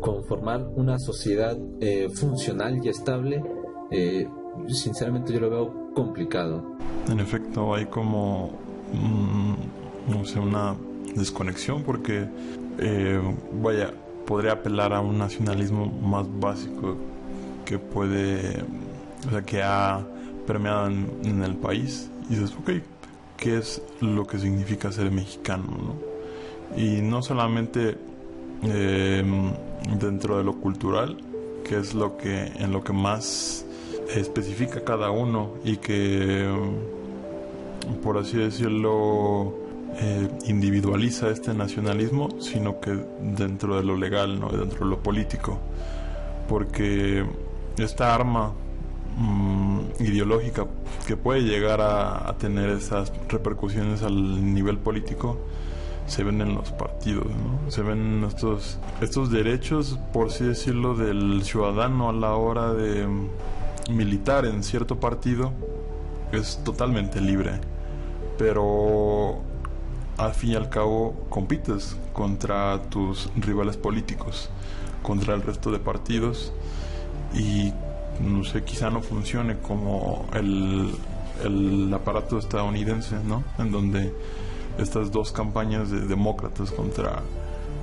conformar 0.00 0.66
una 0.76 0.98
sociedad 0.98 1.56
eh, 1.80 2.08
funcional 2.14 2.84
y 2.84 2.88
estable, 2.88 3.42
eh, 3.90 4.28
sinceramente 4.68 5.32
yo 5.32 5.40
lo 5.40 5.50
veo 5.50 5.92
complicado. 5.94 6.76
En 7.08 7.20
efecto, 7.20 7.74
hay 7.74 7.86
como, 7.86 8.52
no 10.08 10.24
sé, 10.24 10.38
una 10.38 10.76
desconexión 11.14 11.82
porque, 11.82 12.28
eh, 12.78 13.20
vaya, 13.62 13.92
podría 14.26 14.52
apelar 14.52 14.92
a 14.92 15.00
un 15.00 15.18
nacionalismo 15.18 15.86
más 15.86 16.26
básico 16.38 16.96
que 17.64 17.78
puede, 17.78 18.62
o 19.26 19.30
sea, 19.30 19.42
que 19.42 19.62
ha 19.62 20.06
permeado 20.46 20.86
en, 20.86 21.42
el 21.42 21.56
país 21.56 22.10
y 22.28 22.34
dices, 22.34 22.54
ok, 22.58 22.70
¿qué 23.38 23.56
es 23.56 23.80
lo 24.00 24.26
que 24.26 24.38
significa 24.38 24.92
ser 24.92 25.10
mexicano? 25.10 25.64
¿no? 25.66 26.78
Y 26.78 27.00
no 27.00 27.22
solamente 27.22 27.96
eh, 28.64 29.24
dentro 29.98 30.36
de 30.36 30.44
lo 30.44 30.56
cultural, 30.56 31.16
que 31.64 31.78
es 31.78 31.94
lo 31.94 32.16
que 32.16 32.46
en 32.58 32.72
lo 32.72 32.82
que 32.84 32.92
más 32.92 33.64
especifica 34.14 34.84
cada 34.84 35.10
uno 35.10 35.54
y 35.64 35.76
que, 35.76 36.48
por 38.02 38.18
así 38.18 38.36
decirlo, 38.36 39.54
eh, 39.96 40.28
individualiza 40.46 41.30
este 41.30 41.54
nacionalismo, 41.54 42.40
sino 42.40 42.80
que 42.80 42.98
dentro 43.20 43.76
de 43.76 43.84
lo 43.84 43.96
legal, 43.96 44.38
¿no? 44.40 44.48
dentro 44.48 44.80
de 44.80 44.90
lo 44.90 45.02
político, 45.02 45.58
porque 46.48 47.24
esta 47.78 48.14
arma 48.14 48.52
mm, 49.16 49.80
ideológica 50.00 50.66
que 51.06 51.16
puede 51.16 51.42
llegar 51.42 51.80
a, 51.80 52.34
tener 52.38 52.70
esas 52.70 53.12
repercusiones 53.28 54.02
al 54.02 54.54
nivel 54.54 54.78
político 54.78 55.38
se 56.06 56.24
ven 56.24 56.40
en 56.40 56.54
los 56.54 56.72
partidos, 56.72 57.26
se 57.68 57.82
ven 57.82 58.24
estos, 58.26 58.78
estos 59.02 59.30
derechos, 59.30 59.98
por 60.12 60.28
así 60.28 60.44
decirlo, 60.44 60.94
del 60.94 61.42
ciudadano 61.42 62.08
a 62.08 62.12
la 62.12 62.34
hora 62.34 62.72
de 62.72 63.06
militar 63.90 64.46
en 64.46 64.62
cierto 64.62 65.00
partido 65.00 65.52
es 66.32 66.62
totalmente 66.64 67.20
libre, 67.20 67.60
pero 68.38 69.40
al 70.16 70.34
fin 70.34 70.50
y 70.50 70.54
al 70.56 70.68
cabo 70.68 71.14
compites 71.28 71.96
contra 72.12 72.82
tus 72.90 73.30
rivales 73.36 73.76
políticos, 73.76 74.50
contra 75.02 75.34
el 75.34 75.42
resto 75.42 75.70
de 75.70 75.78
partidos 75.78 76.52
y 77.34 77.72
no 78.20 78.44
sé, 78.44 78.64
quizá 78.64 78.90
no 78.90 79.00
funcione 79.00 79.58
como 79.58 80.26
el, 80.34 80.94
el 81.44 81.92
aparato 81.94 82.38
estadounidense, 82.38 83.16
¿no? 83.24 83.44
En 83.58 83.70
donde 83.70 84.12
estas 84.78 85.10
dos 85.10 85.32
campañas 85.32 85.90
de 85.90 86.00
demócratas 86.00 86.70
contra 86.70 87.22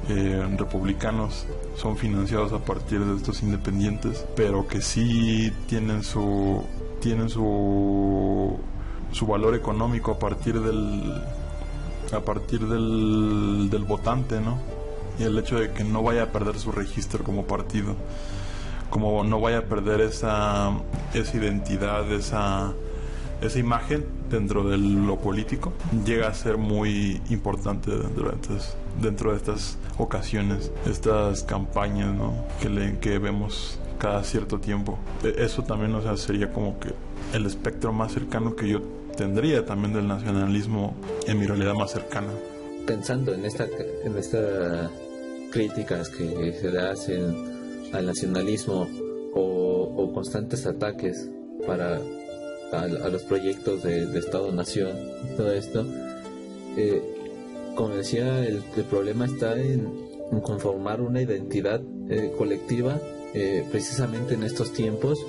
eh, 0.08 0.48
republicanos 0.58 1.46
son 1.76 1.98
financiados 1.98 2.54
a 2.54 2.60
partir 2.60 3.00
de 3.04 3.18
estos 3.18 3.42
independientes, 3.42 4.26
pero 4.36 4.68
que 4.68 4.82
sí 4.82 5.52
tienen 5.68 6.04
su 6.04 6.64
tienen 7.02 7.30
su 7.30 8.58
su 9.12 9.26
valor 9.26 9.56
económico 9.56 10.12
a 10.12 10.20
partir 10.20 10.60
del 10.60 11.22
a 12.14 12.20
partir 12.20 12.68
del, 12.68 13.70
del 13.70 13.84
votante, 13.84 14.40
¿no? 14.40 14.60
Y 15.18 15.24
el 15.24 15.38
hecho 15.40 15.60
de 15.60 15.72
que 15.72 15.84
no 15.84 16.04
vaya 16.04 16.24
a 16.24 16.32
perder 16.32 16.60
su 16.60 16.72
registro 16.72 17.24
como 17.24 17.46
partido, 17.46 17.96
como 18.96 19.26
no 19.26 19.42
vaya 19.42 19.58
a 19.58 19.62
perder 19.64 20.00
esa, 20.00 20.72
esa 21.14 21.36
identidad, 21.36 22.10
esa, 22.14 22.72
esa 23.42 23.60
imagen 23.60 24.06
dentro 24.30 24.64
de 24.64 24.78
lo 24.78 25.20
político, 25.20 25.74
llega 26.06 26.30
a 26.30 26.34
ser 26.34 26.58
muy 26.58 27.22
importante 27.30 27.92
dentro 27.92 28.30
de 28.30 28.36
estas, 28.38 28.78
dentro 29.02 29.32
de 29.32 29.36
estas 29.36 29.78
ocasiones, 29.98 30.72
estas 30.90 31.44
campañas 31.44 32.16
¿no? 32.16 32.46
que, 32.62 32.70
le, 32.70 32.98
que 33.00 33.20
vemos 33.20 33.82
cada 34.00 34.24
cierto 34.24 34.60
tiempo. 34.62 34.98
E, 35.26 35.44
eso 35.44 35.64
también 35.64 35.94
o 35.94 36.02
sea, 36.02 36.16
sería 36.16 36.54
como 36.54 36.80
que 36.80 36.94
el 37.34 37.46
espectro 37.46 37.92
más 37.92 38.14
cercano 38.14 38.56
que 38.56 38.70
yo 38.70 38.82
tendría 39.18 39.66
también 39.66 39.92
del 39.92 40.08
nacionalismo 40.08 40.96
en 41.28 41.38
mi 41.38 41.46
realidad 41.46 41.74
más 41.74 41.92
cercana. 41.92 42.32
Pensando 42.88 43.34
en 43.34 43.44
esta 43.44 43.68
en 44.06 44.16
estas 44.16 44.90
críticas 45.52 46.10
que 46.10 46.54
se 46.54 46.72
le 46.72 46.80
hacen 46.80 47.55
al 47.92 48.06
nacionalismo 48.06 48.88
o, 49.34 50.12
constantes 50.14 50.66
ataques 50.66 51.30
para 51.68 52.00
a, 52.72 53.10
los 53.10 53.24
proyectos 53.24 53.84
de, 53.84 54.18
Estado-Nación, 54.18 54.96
todo 55.36 55.52
esto, 55.52 55.86
eh, 56.78 57.02
como 57.76 57.90
decía, 57.90 58.46
el, 58.46 58.62
problema 58.90 59.26
está 59.26 59.60
en, 59.60 59.92
conformar 60.42 61.02
una 61.02 61.22
identidad 61.22 61.82
eh, 62.10 62.32
colectiva 62.38 63.00
eh, 63.34 63.66
precisamente 63.72 64.36
en 64.36 64.44
estos 64.44 64.72
tiempos 64.72 65.20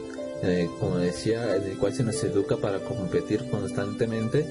eh, 0.42 0.68
como 0.80 0.98
decía, 0.98 1.56
en 1.56 1.64
el 1.64 1.78
cual 1.78 1.94
se 1.94 2.02
nos 2.02 2.22
educa 2.22 2.56
para 2.56 2.78
competir 2.80 3.48
constantemente 3.50 4.44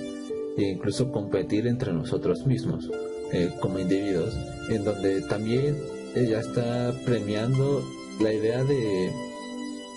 e 0.58 0.64
incluso 0.64 1.12
competir 1.12 1.68
entre 1.68 1.94
nosotros 1.94 2.46
mismos 2.48 2.90
eh, 3.32 3.52
como 3.60 3.80
individuos, 3.80 4.36
en 4.70 4.84
donde 4.84 5.22
también 5.22 5.78
ella 6.16 6.40
está 6.40 6.94
premiando 7.06 7.84
la 8.20 8.34
idea 8.34 8.64
de, 8.64 9.12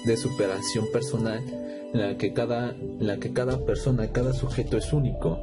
de 0.05 0.17
superación 0.17 0.87
personal 0.93 1.41
en 1.95 2.01
la 2.01 2.17
que 2.19 2.33
cada 2.33 2.71
en 2.71 3.07
la 3.07 3.19
que 3.19 3.33
cada 3.33 3.65
persona 3.65 4.11
cada 4.13 4.33
sujeto 4.33 4.77
es 4.77 4.93
único 4.93 5.39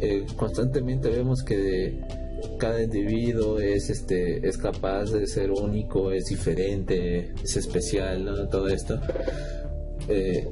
eh, 0.00 0.24
constantemente 0.36 1.10
vemos 1.10 1.42
que 1.42 2.00
cada 2.58 2.82
individuo 2.82 3.58
es 3.58 3.90
este 3.90 4.46
es 4.48 4.56
capaz 4.56 5.10
de 5.10 5.26
ser 5.26 5.50
único 5.50 6.10
es 6.12 6.26
diferente 6.26 7.32
es 7.42 7.56
especial 7.56 8.48
todo 8.50 8.68
esto. 8.68 9.00
Eh, 10.08 10.48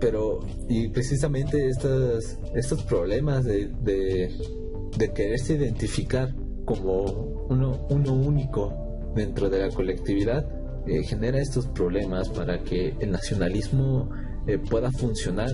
pero 0.00 0.40
y 0.68 0.88
precisamente 0.88 1.68
estos 1.68 2.38
estos 2.54 2.82
problemas 2.82 3.44
de, 3.44 3.68
de, 3.82 5.12
quererse 5.14 5.54
identificar 5.54 6.34
como 6.64 7.02
uno 7.48 8.12
único 8.12 9.12
dentro 9.14 9.48
de 9.48 9.60
la 9.60 9.68
colectividad 9.70 10.46
eh, 10.86 11.02
genera 11.02 11.40
estos 11.40 11.66
problemas 11.66 12.28
para 12.28 12.62
que 12.62 12.94
el 13.00 13.10
nacionalismo 13.10 14.10
eh, 14.46 14.58
pueda 14.58 14.90
funcionar 14.92 15.50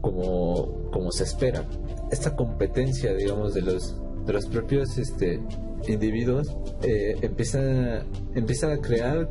como, 0.00 0.90
como 0.90 1.12
se 1.12 1.24
espera. 1.24 1.64
Esta 2.10 2.34
competencia 2.34 3.14
digamos 3.14 3.52
de 3.52 3.62
los 3.62 3.94
de 4.28 4.34
los 4.34 4.46
propios 4.46 4.98
este, 4.98 5.40
individuos 5.88 6.54
eh, 6.82 7.16
empieza, 7.22 8.04
empieza 8.34 8.72
a 8.72 8.78
crear 8.78 9.28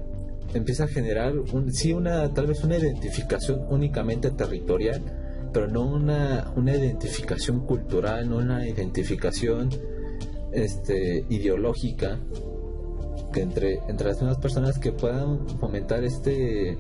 empieza 0.53 0.85
a 0.85 0.87
generar 0.87 1.37
un, 1.37 1.71
sí 1.71 1.93
una 1.93 2.33
tal 2.33 2.47
vez 2.47 2.63
una 2.63 2.77
identificación 2.77 3.65
únicamente 3.69 4.31
territorial 4.31 5.03
pero 5.53 5.67
no 5.67 5.85
una, 5.85 6.51
una 6.55 6.75
identificación 6.75 7.59
cultural 7.59 8.27
no 8.29 8.37
una 8.37 8.67
identificación 8.67 9.69
este, 10.51 11.25
ideológica 11.29 12.19
que 13.33 13.41
entre, 13.41 13.79
entre 13.87 14.07
las 14.07 14.21
mismas 14.21 14.37
personas 14.37 14.79
que 14.79 14.91
puedan 14.91 15.47
fomentar 15.59 16.03
este 16.03 16.77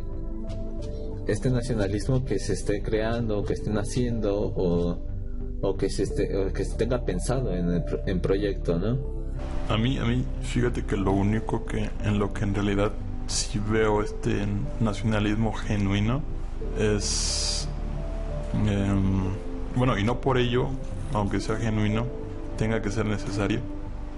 este 1.27 1.49
nacionalismo 1.49 2.23
que 2.23 2.39
se 2.39 2.53
esté 2.53 2.81
creando 2.81 3.43
que 3.43 3.53
estén 3.53 3.77
haciendo 3.77 4.53
o 4.55 4.97
o 5.61 5.75
que 5.75 5.89
se, 5.89 6.03
esté, 6.03 6.29
que 6.53 6.63
se 6.63 6.77
tenga 6.77 7.03
pensado 7.03 7.53
en 7.53 7.69
el 7.69 7.83
en 8.05 8.19
proyecto, 8.19 8.77
¿no? 8.77 8.97
A 9.69 9.77
mí, 9.77 9.97
a 9.97 10.05
mí, 10.05 10.23
fíjate 10.41 10.83
que 10.85 10.95
lo 10.95 11.11
único 11.11 11.65
que 11.65 11.89
en 12.03 12.19
lo 12.19 12.31
que 12.33 12.43
en 12.43 12.53
realidad 12.53 12.91
sí 13.27 13.59
veo 13.69 14.01
este 14.01 14.45
nacionalismo 14.79 15.53
genuino 15.53 16.21
es 16.79 17.67
em, 18.53 19.23
bueno 19.75 19.97
y 19.97 20.03
no 20.03 20.21
por 20.21 20.37
ello, 20.37 20.69
aunque 21.13 21.41
sea 21.41 21.57
genuino, 21.57 22.05
tenga 22.57 22.81
que 22.81 22.91
ser 22.91 23.05
necesario, 23.05 23.59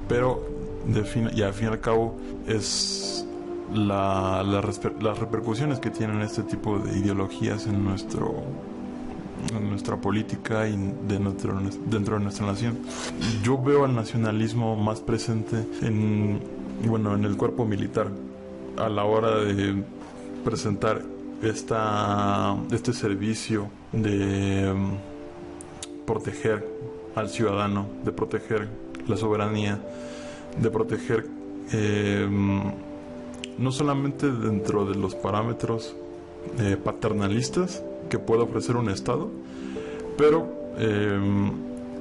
pero 0.08 0.43
de 0.86 1.04
fin, 1.04 1.30
y 1.34 1.41
al 1.41 1.54
fin 1.54 1.67
y 1.67 1.71
al 1.71 1.80
cabo 1.80 2.17
es 2.47 3.25
la, 3.73 4.43
las 4.43 5.19
repercusiones 5.19 5.80
que 5.80 5.91
tienen 5.91 6.21
este 6.21 6.43
tipo 6.43 6.80
de 6.80 6.97
ideologías 6.97 7.67
en 7.67 7.84
nuestro 7.84 8.43
en 9.56 9.69
nuestra 9.69 9.95
política 9.95 10.67
y 10.67 10.75
de 11.08 11.19
nuestro, 11.19 11.58
dentro 11.86 12.17
de 12.17 12.23
nuestra 12.23 12.45
nación. 12.45 12.80
Yo 13.41 13.58
veo 13.58 13.86
al 13.86 13.95
nacionalismo 13.95 14.75
más 14.75 14.99
presente 14.99 15.65
en, 15.82 16.41
bueno, 16.86 17.15
en 17.15 17.23
el 17.23 17.38
cuerpo 17.38 17.65
militar 17.65 18.10
a 18.78 18.89
la 18.89 19.06
hora 19.06 19.38
de 19.38 19.82
presentar 20.43 21.02
esta, 21.41 22.56
este 22.71 22.93
servicio 22.93 23.69
de 23.91 24.73
proteger 26.19 26.67
al 27.15 27.29
ciudadano, 27.29 27.88
de 28.03 28.12
proteger 28.12 28.67
la 29.08 29.15
soberanía, 29.15 29.79
de 30.62 30.69
proteger 30.69 31.25
eh, 31.71 32.27
no 33.58 33.71
solamente 33.71 34.29
dentro 34.29 34.86
de 34.86 34.95
los 34.95 35.15
parámetros 35.15 35.95
eh, 36.60 36.77
paternalistas, 36.84 37.84
que 38.10 38.19
pueda 38.19 38.43
ofrecer 38.43 38.75
un 38.75 38.89
Estado, 38.89 39.29
pero 40.17 40.47
em, 40.77 41.51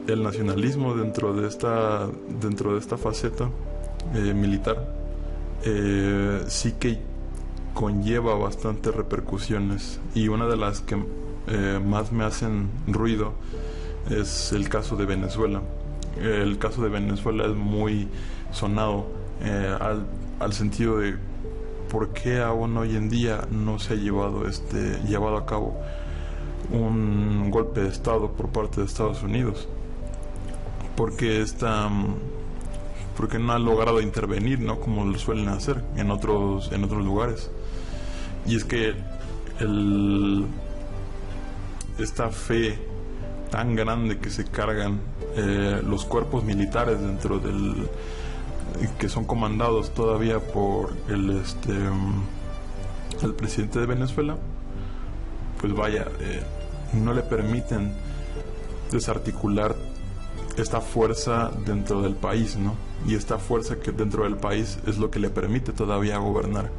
el 0.09 0.23
nacionalismo 0.23 0.95
dentro 0.95 1.35
de 1.35 1.47
esta, 1.47 2.09
dentro 2.41 2.73
de 2.73 2.81
esta 2.81 2.97
faceta 2.97 3.51
eh, 4.15 4.33
militar 4.33 4.95
eh, 5.65 6.43
sí 6.49 6.73
que 6.79 6.99
conlleva 7.75 8.35
bastantes 8.37 8.95
repercusiones. 8.95 10.01
Y 10.15 10.29
una 10.29 10.47
de 10.47 10.57
las 10.57 10.81
que 10.81 10.97
más 11.83 12.13
me 12.13 12.25
hacen 12.25 12.69
ruido 12.87 13.33
es 14.11 14.53
el 14.53 14.69
caso 14.69 14.97
de 14.97 15.07
Venezuela. 15.07 15.63
El 16.21 16.59
caso 16.59 16.83
de 16.83 16.89
Venezuela 16.89 17.47
es 17.47 17.55
muy 17.55 18.09
sonado 18.53 19.07
al, 19.81 20.07
al 20.41 20.53
sentido 20.53 20.99
de 20.99 21.17
por 21.89 22.13
qué 22.13 22.41
aún 22.41 22.77
hoy 22.77 22.97
en 22.97 23.09
día 23.09 23.47
no 23.51 23.79
se 23.79 23.95
ha 23.95 23.97
llevado 23.97 24.47
este 24.47 25.01
llevado 25.07 25.37
a 25.37 25.47
cabo 25.47 25.81
un 26.71 27.51
golpe 27.51 27.81
de 27.81 27.89
estado 27.89 28.33
por 28.33 28.51
parte 28.51 28.81
de 28.81 28.87
Estados 28.87 29.23
Unidos. 29.23 29.69
Porque 30.97 31.41
está 31.41 31.89
porque 33.17 33.39
no 33.39 33.53
ha 33.53 33.59
logrado 33.59 34.01
intervenir 34.01 34.61
no 34.61 34.79
como 34.79 35.05
lo 35.05 35.19
suelen 35.19 35.49
hacer 35.49 35.83
en 35.97 36.11
otros 36.11 36.71
en 36.73 36.85
otros 36.85 37.05
lugares. 37.05 37.51
Y 38.47 38.57
es 38.57 38.65
que 38.65 38.95
esta 41.99 42.31
fe 42.31 42.79
tan 43.51 43.75
grande 43.75 44.19
que 44.19 44.31
se 44.31 44.45
cargan 44.45 45.01
eh, 45.37 45.83
los 45.85 46.05
cuerpos 46.05 46.45
militares 46.45 47.01
dentro 47.01 47.39
del 47.39 47.89
que 48.99 49.09
son 49.09 49.25
comandados 49.25 49.91
todavía 49.91 50.39
por 50.39 50.95
el 51.09 51.31
este 51.39 51.73
el 53.23 53.35
presidente 53.35 53.81
de 53.81 53.87
Venezuela 53.87 54.37
pues 55.61 55.75
vaya 55.75 56.07
eh, 56.21 56.43
no 56.93 57.13
le 57.13 57.23
permiten 57.23 57.93
desarticular 58.91 59.75
esta 60.57 60.81
fuerza 60.81 61.51
dentro 61.65 62.03
del 62.03 62.15
país, 62.15 62.57
¿no? 62.57 62.75
Y 63.07 63.15
esta 63.15 63.39
fuerza 63.39 63.77
que 63.77 63.93
dentro 63.93 64.25
del 64.25 64.37
país 64.37 64.79
es 64.87 64.99
lo 64.99 65.11
que 65.11 65.21
le 65.21 65.31
permite 65.31 65.73
todavía 65.73 66.19
gobernar. 66.19 66.71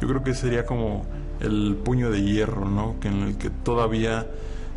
Yo 0.00 0.08
creo 0.08 0.22
que 0.22 0.34
sería 0.34 0.64
como 0.64 1.04
el 1.40 1.76
puño 1.76 2.10
de 2.10 2.22
hierro, 2.22 2.68
¿no? 2.68 2.96
Que 3.00 3.08
en 3.08 3.22
el 3.22 3.38
que 3.38 3.50
todavía 3.50 4.26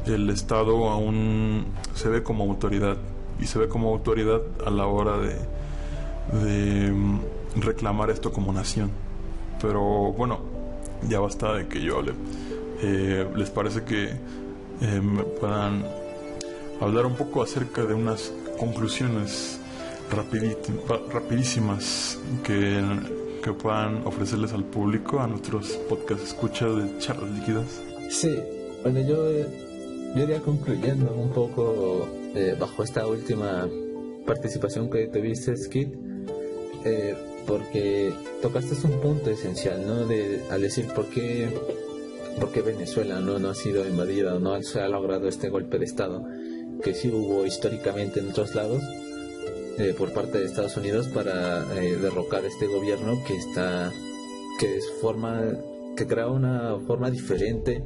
el 0.06 0.30
Estado 0.30 0.90
aún 0.90 1.66
se 1.94 2.10
ve 2.10 2.24
como 2.24 2.44
autoridad 2.44 2.98
y 3.40 3.46
se 3.48 3.60
ve 3.60 3.68
como 3.68 3.90
autoridad 3.90 4.42
a 4.66 4.70
la 4.70 4.88
hora 4.88 5.18
de, 5.18 5.36
de 6.46 6.92
mm, 6.92 7.20
reclamar 7.58 8.10
esto 8.10 8.32
como 8.32 8.54
nación. 8.54 8.92
Pero 9.62 9.82
bueno, 10.14 10.40
ya 11.08 11.20
basta 11.20 11.54
de 11.54 11.68
que 11.68 11.82
yo 11.82 11.98
hable. 11.98 12.14
Eh, 12.82 13.28
¿Les 13.36 13.50
parece 13.50 13.84
que 13.84 14.10
eh, 14.82 15.02
me 15.02 15.24
puedan 15.24 15.84
hablar 16.82 17.06
un 17.06 17.16
poco 17.16 17.42
acerca 17.42 17.84
de 17.84 17.94
unas 17.94 18.34
conclusiones 18.60 19.60
rapidísimas 21.12 22.20
que, 22.44 22.84
puedan 23.62 24.06
ofrecerles 24.08 24.54
al 24.54 24.64
público, 24.64 25.20
a 25.20 25.28
nuestros 25.28 25.68
podcast 25.88 26.24
escucha 26.24 26.66
de 26.66 26.98
charlas 26.98 27.30
líquidas. 27.30 27.80
Sí, 28.10 28.40
bueno, 28.82 29.02
yo, 29.02 29.24
yo 30.16 30.24
iría 30.24 30.40
concluyendo 30.40 31.14
un 31.14 31.30
poco 31.30 32.08
eh, 32.34 32.56
bajo 32.60 32.84
esta 32.84 33.06
última 33.06 33.70
participación 34.26 34.90
que 34.90 35.08
tuviste, 35.08 35.56
Skid, 35.56 35.90
eh, 36.86 37.16
porque 37.46 38.14
tocaste 38.42 38.76
un 38.88 39.00
punto 39.02 39.30
esencial, 39.30 39.86
¿no? 39.86 40.06
De, 40.06 40.42
al 40.50 40.62
decir 40.62 40.88
por 40.88 41.06
qué, 41.08 41.50
por 42.40 42.52
qué 42.52 42.62
Venezuela 42.62 43.20
¿no? 43.20 43.40
no 43.40 43.50
ha 43.50 43.56
sido 43.56 43.88
invadida 43.88 44.38
no 44.40 44.62
se 44.62 44.82
ha 44.82 44.88
logrado 44.88 45.28
este 45.28 45.50
golpe 45.50 45.78
de 45.80 45.86
Estado 45.86 46.26
que 46.84 46.94
sí 46.94 47.10
hubo 47.10 47.46
históricamente 47.46 48.20
en 48.20 48.30
otros 48.30 48.56
lados 48.56 48.84
eh, 49.78 49.94
por 49.98 50.12
parte 50.14 50.40
de 50.40 50.46
Estados 50.46 50.76
Unidos 50.78 51.08
para 51.08 51.66
eh, 51.82 51.96
derrocar 51.96 52.46
este 52.46 52.68
gobierno 52.68 53.24
que 53.26 53.36
está 53.36 53.92
que 54.60 54.78
es 54.78 54.86
forma 55.02 55.42
que 55.96 56.06
crea 56.06 56.28
una 56.28 56.78
forma 56.86 57.10
diferente 57.10 57.82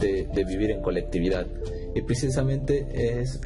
de, 0.00 0.44
vivir 0.44 0.70
en 0.70 0.82
colectividad. 0.82 1.46
Y 1.94 2.02
precisamente 2.02 2.86
es 3.20 3.40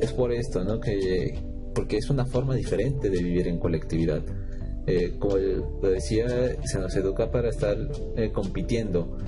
es 0.00 0.12
por 0.12 0.32
esto 0.32 0.64
no 0.64 0.80
que 0.80 1.38
porque 1.74 1.96
es 1.96 2.10
una 2.10 2.26
forma 2.26 2.54
diferente 2.54 3.08
de 3.08 3.22
vivir 3.22 3.48
en 3.48 3.58
colectividad. 3.58 4.22
Eh, 4.86 5.14
como 5.18 5.36
lo 5.36 5.90
decía 5.90 6.26
se 6.64 6.78
nos 6.78 6.94
educa 6.96 7.30
para 7.30 7.48
estar 7.48 7.76
compitiendo. 8.32 9.18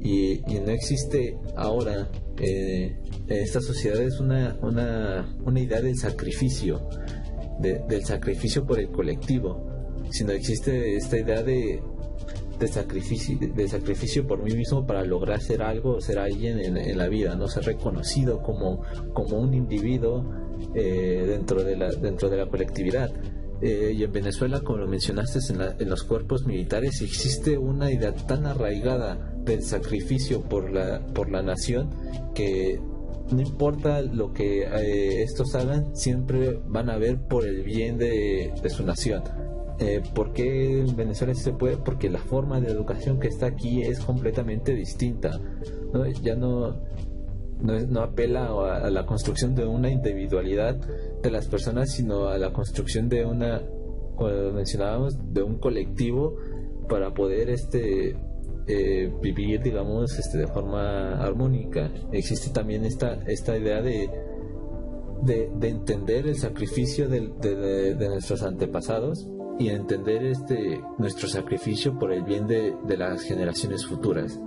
Y, 0.00 0.40
no 0.64 0.70
existe 0.70 1.36
ahora 1.56 2.08
eh, 2.38 2.96
en 3.26 3.36
esta 3.42 3.60
sociedad 3.60 4.00
es 4.00 4.20
una, 4.20 4.56
una, 4.62 5.36
una 5.44 5.60
idea 5.60 5.80
del 5.80 5.96
sacrificio, 5.96 6.88
del 7.58 8.04
sacrificio 8.04 8.64
por 8.64 8.78
el 8.78 8.88
colectivo, 8.90 9.66
sino 10.10 10.32
existe 10.32 10.96
esta 10.96 11.18
idea 11.18 11.42
de, 11.42 11.80
de 12.58 12.68
sacrificio, 12.68 13.38
de 13.38 13.68
sacrificio 13.68 14.26
por 14.26 14.42
mí 14.42 14.54
mismo 14.54 14.86
para 14.86 15.04
lograr 15.04 15.40
ser 15.40 15.62
algo, 15.62 16.00
ser 16.00 16.18
alguien 16.18 16.58
en, 16.58 16.98
la 16.98 17.08
vida, 17.08 17.34
no 17.34 17.48
ser 17.48 17.64
reconocido 17.64 18.42
como, 18.42 18.82
como 19.12 19.38
un 19.38 19.54
individuo 19.54 20.24
eh, 20.74 21.24
dentro, 21.26 21.62
de 21.62 21.76
la, 21.76 21.90
dentro 21.90 22.28
de 22.28 22.36
la 22.38 22.46
colectividad. 22.46 23.10
Eh, 23.62 23.94
y 23.96 24.02
en 24.02 24.12
Venezuela, 24.12 24.60
como 24.60 24.78
lo 24.78 24.86
mencionaste, 24.86 25.38
en, 25.50 25.60
en, 25.78 25.88
los 25.88 26.04
cuerpos 26.04 26.44
militares 26.44 27.00
existe 27.00 27.56
una 27.56 27.90
idea 27.90 28.14
tan 28.14 28.44
arraigada 28.44 29.34
del 29.44 29.62
sacrificio 29.62 30.42
por 30.42 30.70
la, 30.70 31.00
por 31.14 31.30
la 31.30 31.42
nación 31.42 31.88
que 32.34 32.78
no 33.30 33.40
importa 33.40 34.02
lo 34.02 34.32
que 34.32 34.62
eh, 34.62 35.22
estos 35.22 35.54
hagan, 35.54 35.96
siempre 35.96 36.60
van 36.66 36.90
a 36.90 36.96
ver 36.96 37.18
por 37.18 37.46
el 37.46 37.62
bien 37.62 37.98
de, 37.98 38.52
su 38.68 38.84
nación. 38.84 39.22
Eh, 39.78 40.02
¿Por 40.14 40.32
qué 40.32 40.80
en 40.80 40.96
Venezuela 40.96 41.34
se 41.34 41.52
puede? 41.52 41.76
Porque 41.76 42.08
la 42.08 42.18
forma 42.18 42.60
de 42.60 42.70
educación 42.70 43.20
que 43.20 43.28
está 43.28 43.46
aquí 43.46 43.82
es 43.82 44.00
completamente 44.00 44.74
distinta. 44.74 45.38
¿no? 45.92 46.06
Ya 46.06 46.34
no, 46.34 46.76
no, 47.60 48.00
apela 48.00 48.46
a, 48.46 48.90
la 48.90 49.04
construcción 49.04 49.54
de 49.54 49.66
una 49.66 49.90
individualidad 49.90 50.76
de 51.22 51.30
las 51.30 51.46
personas, 51.46 51.90
sino 51.90 52.28
a 52.28 52.38
la 52.38 52.52
construcción 52.52 53.08
de 53.08 53.24
una, 53.24 53.62
como 54.16 54.30
mencionábamos, 54.52 55.18
de 55.32 55.42
un 55.42 55.58
colectivo 55.58 56.36
para 56.88 57.12
poder 57.12 57.50
este 57.50 58.16
eh, 58.68 59.12
vivir, 59.22 59.62
digamos, 59.62 60.18
este, 60.18 60.38
de 60.38 60.46
forma 60.46 61.20
armónica. 61.22 61.90
Existe 62.12 62.50
también 62.50 62.84
esta, 62.84 63.14
esta 63.26 63.56
idea 63.56 63.82
de, 63.82 64.10
de, 65.22 65.68
entender 65.68 66.26
el 66.26 66.36
sacrificio 66.36 67.08
de, 67.08 67.20
nuestros 68.08 68.42
antepasados 68.42 69.28
y 69.58 69.68
entender 69.68 70.24
este, 70.24 70.80
nuestro 70.98 71.28
sacrificio 71.28 71.98
por 71.98 72.12
el 72.12 72.22
bien 72.22 72.46
de, 72.46 72.74
las 72.96 73.22
generaciones 73.22 73.86
futuras. 73.86 74.40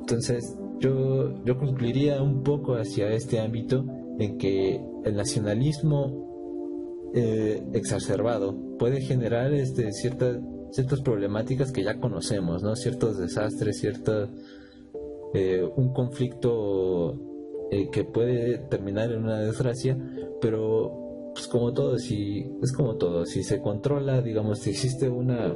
Entonces, 0.00 0.56
yo, 0.78 1.42
yo 1.44 1.58
concluiría 1.58 2.22
un 2.22 2.42
poco 2.42 2.74
hacia 2.74 3.08
este 3.12 3.40
ámbito 3.40 3.84
en 4.18 4.38
que 4.38 4.80
el 5.04 5.16
nacionalismo 5.16 7.10
eh, 7.14 7.62
exacerbado 7.72 8.56
puede 8.78 9.00
generar 9.00 9.52
este, 9.52 9.92
cierta 9.92 10.40
ciertas 10.72 11.00
problemáticas 11.00 11.72
que 11.72 11.82
ya 11.82 11.98
conocemos, 11.98 12.62
¿no? 12.62 12.76
Ciertos 12.76 13.18
desastres, 13.18 13.80
cierto 13.80 14.28
eh, 15.34 15.68
un 15.76 15.92
conflicto 15.92 17.18
eh, 17.70 17.88
que 17.90 18.04
puede 18.04 18.58
terminar 18.58 19.12
en 19.12 19.24
una 19.24 19.40
desgracia, 19.40 19.96
pero 20.40 20.99
pues 21.32 21.46
como 21.46 21.72
todo, 21.72 21.98
si 21.98 22.50
es 22.62 22.72
como 22.72 22.96
todo, 22.96 23.24
si 23.24 23.42
se 23.42 23.60
controla, 23.60 24.20
digamos, 24.22 24.60
si 24.60 24.70
existe 24.70 25.08
una 25.08 25.54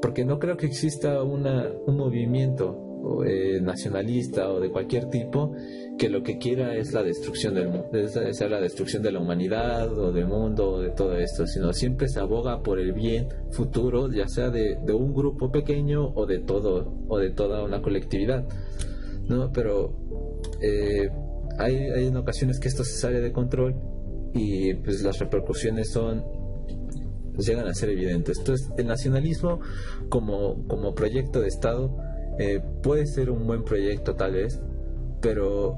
porque 0.00 0.24
no 0.24 0.38
creo 0.38 0.56
que 0.56 0.66
exista 0.66 1.22
una, 1.22 1.68
un 1.86 1.96
movimiento 1.96 2.86
eh, 3.26 3.60
nacionalista 3.60 4.50
o 4.50 4.60
de 4.60 4.70
cualquier 4.70 5.08
tipo 5.10 5.54
que 5.98 6.08
lo 6.08 6.22
que 6.22 6.38
quiera 6.38 6.74
es 6.74 6.92
la 6.92 7.02
destrucción 7.02 7.54
del 7.54 7.84
es 7.92 8.40
la 8.40 8.60
destrucción 8.60 9.02
de 9.02 9.12
la 9.12 9.20
humanidad 9.20 9.96
o 9.96 10.12
del 10.12 10.26
mundo 10.26 10.72
o 10.72 10.80
de 10.80 10.90
todo 10.90 11.16
esto, 11.16 11.46
sino 11.46 11.72
siempre 11.72 12.08
se 12.08 12.20
aboga 12.20 12.62
por 12.62 12.78
el 12.78 12.92
bien 12.92 13.28
futuro, 13.50 14.10
ya 14.10 14.28
sea 14.28 14.50
de, 14.50 14.78
un 14.92 15.14
grupo 15.14 15.50
pequeño 15.50 16.12
o 16.14 16.26
de 16.26 16.40
todo 16.40 16.94
o 17.08 17.18
de 17.18 17.30
toda 17.30 17.64
una 17.64 17.80
colectividad, 17.80 18.44
no, 19.28 19.50
pero 19.52 19.96
eh, 20.60 21.08
hay, 21.58 21.74
hay 21.74 22.06
en 22.06 22.16
ocasiones 22.16 22.58
que 22.58 22.68
esto 22.68 22.84
se 22.84 22.98
sale 22.98 23.20
de 23.20 23.32
control 23.32 23.74
y 24.34 24.74
pues 24.74 25.02
las 25.02 25.18
repercusiones 25.18 25.90
son 25.90 26.22
llegan 27.38 27.66
a 27.66 27.74
ser 27.74 27.90
evidentes. 27.90 28.38
Entonces, 28.38 28.70
el 28.76 28.86
nacionalismo 28.86 29.60
como, 30.08 30.66
como 30.66 30.94
proyecto 30.94 31.40
de 31.40 31.48
Estado 31.48 31.96
eh, 32.38 32.60
puede 32.82 33.06
ser 33.06 33.30
un 33.30 33.46
buen 33.46 33.64
proyecto 33.64 34.14
tal 34.14 34.34
vez, 34.34 34.60
pero 35.20 35.76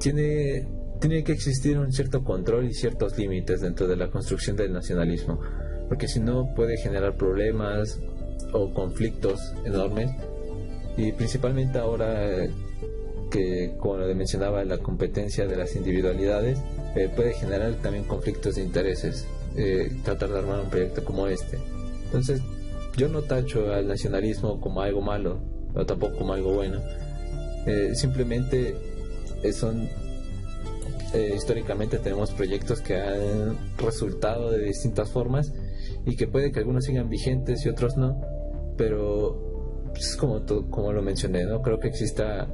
tiene, 0.00 0.68
tiene 1.00 1.24
que 1.24 1.32
existir 1.32 1.78
un 1.78 1.92
cierto 1.92 2.24
control 2.24 2.66
y 2.66 2.74
ciertos 2.74 3.16
límites 3.18 3.60
dentro 3.60 3.86
de 3.86 3.96
la 3.96 4.08
construcción 4.08 4.56
del 4.56 4.72
nacionalismo, 4.72 5.40
porque 5.88 6.08
si 6.08 6.20
no 6.20 6.54
puede 6.54 6.76
generar 6.76 7.16
problemas 7.16 8.00
o 8.52 8.72
conflictos 8.72 9.40
enormes 9.64 10.10
y 10.96 11.12
principalmente 11.12 11.78
ahora 11.78 12.46
que 13.30 13.74
como 13.78 13.98
le 13.98 14.14
mencionaba 14.14 14.64
la 14.64 14.78
competencia 14.78 15.46
de 15.46 15.56
las 15.56 15.74
individualidades 15.74 16.58
eh, 16.96 17.10
puede 17.14 17.34
generar 17.34 17.74
también 17.74 18.04
conflictos 18.04 18.56
de 18.56 18.62
intereses 18.62 19.26
eh, 19.56 19.94
tratar 20.02 20.30
de 20.30 20.38
armar 20.38 20.60
un 20.60 20.70
proyecto 20.70 21.04
como 21.04 21.26
este. 21.28 21.58
Entonces, 22.06 22.40
yo 22.96 23.08
no 23.08 23.22
tacho 23.22 23.72
al 23.72 23.86
nacionalismo 23.86 24.60
como 24.60 24.80
algo 24.80 25.02
malo, 25.02 25.38
o 25.74 25.84
tampoco 25.84 26.16
como 26.16 26.32
algo 26.32 26.54
bueno. 26.54 26.80
Eh, 27.66 27.94
simplemente 27.94 28.74
son 29.52 29.88
históricamente 31.34 31.98
tenemos 31.98 32.32
proyectos 32.32 32.80
que 32.80 32.96
han 32.96 33.56
resultado 33.78 34.50
de 34.50 34.64
distintas 34.64 35.10
formas 35.10 35.52
y 36.04 36.16
que 36.16 36.26
puede 36.26 36.52
que 36.52 36.58
algunos 36.58 36.84
sigan 36.84 37.08
vigentes 37.08 37.64
y 37.64 37.68
otros 37.68 37.96
no, 37.96 38.20
pero 38.76 39.46
es 39.94 40.16
pues, 40.16 40.16
como, 40.16 40.44
como 40.68 40.92
lo 40.92 41.00
mencioné, 41.02 41.44
¿no? 41.44 41.62
Creo 41.62 41.78
que 41.78 41.88
exista 41.88 42.48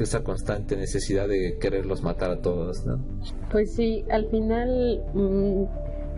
esa 0.00 0.22
constante 0.22 0.76
necesidad 0.76 1.28
de 1.28 1.58
quererlos 1.58 2.02
matar 2.02 2.30
a 2.30 2.40
todos, 2.40 2.84
¿no? 2.86 2.98
Pues 3.50 3.74
sí, 3.74 4.04
al 4.10 4.26
final 4.26 5.02
mm, 5.14 5.64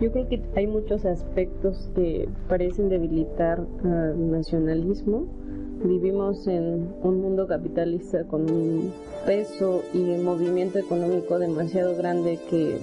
yo 0.01 0.11
creo 0.11 0.27
que 0.27 0.41
hay 0.55 0.67
muchos 0.67 1.05
aspectos 1.05 1.89
que 1.95 2.27
parecen 2.47 2.89
debilitar 2.89 3.65
al 3.83 4.31
nacionalismo. 4.31 5.27
Vivimos 5.83 6.47
en 6.47 6.93
un 7.01 7.21
mundo 7.21 7.47
capitalista 7.47 8.23
con 8.25 8.49
un 8.49 8.93
peso 9.25 9.83
y 9.93 9.99
movimiento 9.99 10.79
económico 10.79 11.37
demasiado 11.37 11.95
grande 11.95 12.39
que 12.49 12.79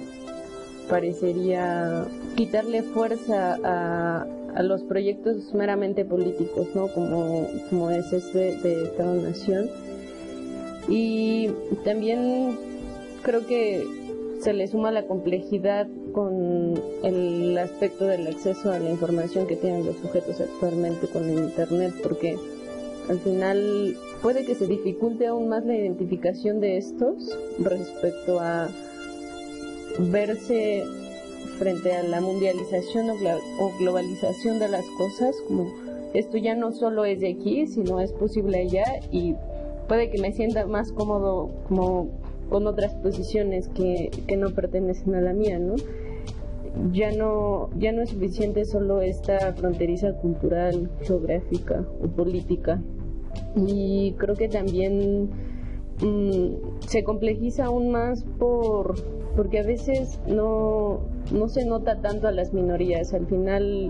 parecería 0.89 2.05
quitarle 2.35 2.83
fuerza 2.83 3.57
a, 3.63 4.27
a 4.55 4.63
los 4.63 4.83
proyectos 4.83 5.53
meramente 5.53 6.05
políticos, 6.05 6.67
¿no? 6.75 6.87
Como, 6.87 7.47
como 7.69 7.89
es 7.89 8.11
este 8.13 8.57
de 8.57 8.83
Estado-Nación 8.83 9.69
y 10.87 11.49
también 11.83 12.57
creo 13.23 13.45
que 13.45 13.85
se 14.39 14.53
le 14.53 14.67
suma 14.67 14.91
la 14.91 15.07
complejidad 15.07 15.87
con 16.11 16.81
el 17.03 17.57
aspecto 17.57 18.05
del 18.05 18.27
acceso 18.27 18.71
a 18.71 18.79
la 18.79 18.89
información 18.89 19.47
que 19.47 19.55
tienen 19.55 19.85
los 19.85 19.95
sujetos 19.97 20.41
actualmente 20.41 21.07
con 21.07 21.29
el 21.29 21.39
Internet, 21.45 21.93
porque 22.03 22.37
al 23.09 23.19
final 23.19 23.97
puede 24.21 24.45
que 24.45 24.55
se 24.55 24.67
dificulte 24.67 25.27
aún 25.27 25.49
más 25.49 25.65
la 25.65 25.75
identificación 25.75 26.59
de 26.59 26.77
estos 26.77 27.37
respecto 27.59 28.39
a 28.39 28.69
verse 29.99 30.83
frente 31.57 31.93
a 31.93 32.03
la 32.03 32.19
mundialización 32.19 33.09
o 33.59 33.71
globalización 33.79 34.59
de 34.59 34.67
las 34.67 34.85
cosas, 34.97 35.35
como 35.47 35.71
esto 36.13 36.37
ya 36.37 36.55
no 36.55 36.71
solo 36.71 37.05
es 37.05 37.19
de 37.21 37.29
aquí, 37.31 37.67
sino 37.67 37.99
es 37.99 38.11
posible 38.11 38.59
allá 38.59 38.85
y 39.11 39.35
puede 39.87 40.09
que 40.09 40.21
me 40.21 40.31
sienta 40.31 40.65
más 40.65 40.91
cómodo 40.91 41.49
como 41.67 42.09
con 42.49 42.67
otras 42.67 42.93
posiciones 42.95 43.67
que, 43.69 44.11
que 44.27 44.37
no 44.37 44.51
pertenecen 44.51 45.15
a 45.15 45.21
la 45.21 45.33
mía, 45.33 45.59
¿no? 45.59 45.75
Ya 46.91 47.11
no, 47.11 47.69
ya 47.77 47.91
no 47.91 48.01
es 48.01 48.09
suficiente 48.09 48.65
solo 48.65 49.01
esta 49.01 49.53
fronteriza 49.53 50.13
cultural, 50.13 50.89
geográfica 51.01 51.85
o 52.03 52.07
política. 52.07 52.81
Y 53.55 54.13
creo 54.17 54.35
que 54.35 54.49
también 54.49 55.29
mm, 56.01 56.87
se 56.87 57.03
complejiza 57.03 57.65
aún 57.65 57.91
más 57.91 58.23
por 58.39 58.95
porque 59.35 59.59
a 59.59 59.63
veces 59.63 60.19
no, 60.27 60.99
no 61.31 61.47
se 61.47 61.65
nota 61.65 62.01
tanto 62.01 62.27
a 62.27 62.31
las 62.31 62.53
minorías. 62.53 63.13
Al 63.13 63.25
final 63.25 63.89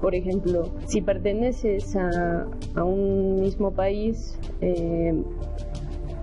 por 0.00 0.14
ejemplo, 0.14 0.70
si 0.86 1.00
perteneces 1.02 1.96
a, 1.96 2.46
a 2.74 2.84
un 2.84 3.40
mismo 3.40 3.72
país, 3.72 4.38
eh, 4.60 5.14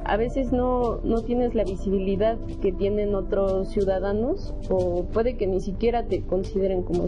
a 0.06 0.18
veces 0.18 0.52
no, 0.52 1.00
no 1.04 1.24
tienes 1.24 1.56
la 1.56 1.64
visibilidad 1.64 2.38
que 2.62 2.72
tienen 2.72 3.16
otros 3.16 3.70
ciudadanos 3.70 4.54
o 4.70 5.04
puede 5.06 5.36
que 5.36 5.48
ni 5.48 5.60
siquiera 5.60 6.06
te 6.06 6.22
consideren 6.22 6.84
como, 6.84 7.08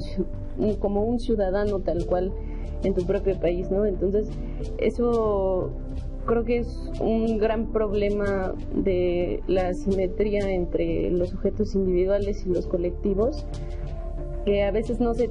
como 0.80 1.04
un 1.04 1.20
ciudadano 1.20 1.80
tal 1.80 2.06
cual 2.08 2.34
en 2.84 2.96
tu 2.96 3.06
propio 3.06 3.40
país, 3.40 3.70
¿no? 3.70 3.86
Entonces, 3.86 4.30
eso 4.80 5.70
creo 6.26 6.44
que 6.44 6.58
es 6.58 6.92
un 7.00 7.38
gran 7.38 7.72
problema 7.72 8.54
de 8.76 9.42
la 9.48 9.74
simetría 9.74 10.52
entre 10.52 11.12
los 11.12 11.30
sujetos 11.30 11.76
individuales 11.76 12.46
y 12.46 12.50
los 12.50 12.66
colectivos, 12.66 13.46
que 14.44 14.64
a 14.64 14.72
veces 14.72 15.00
no 15.00 15.14
se 15.14 15.30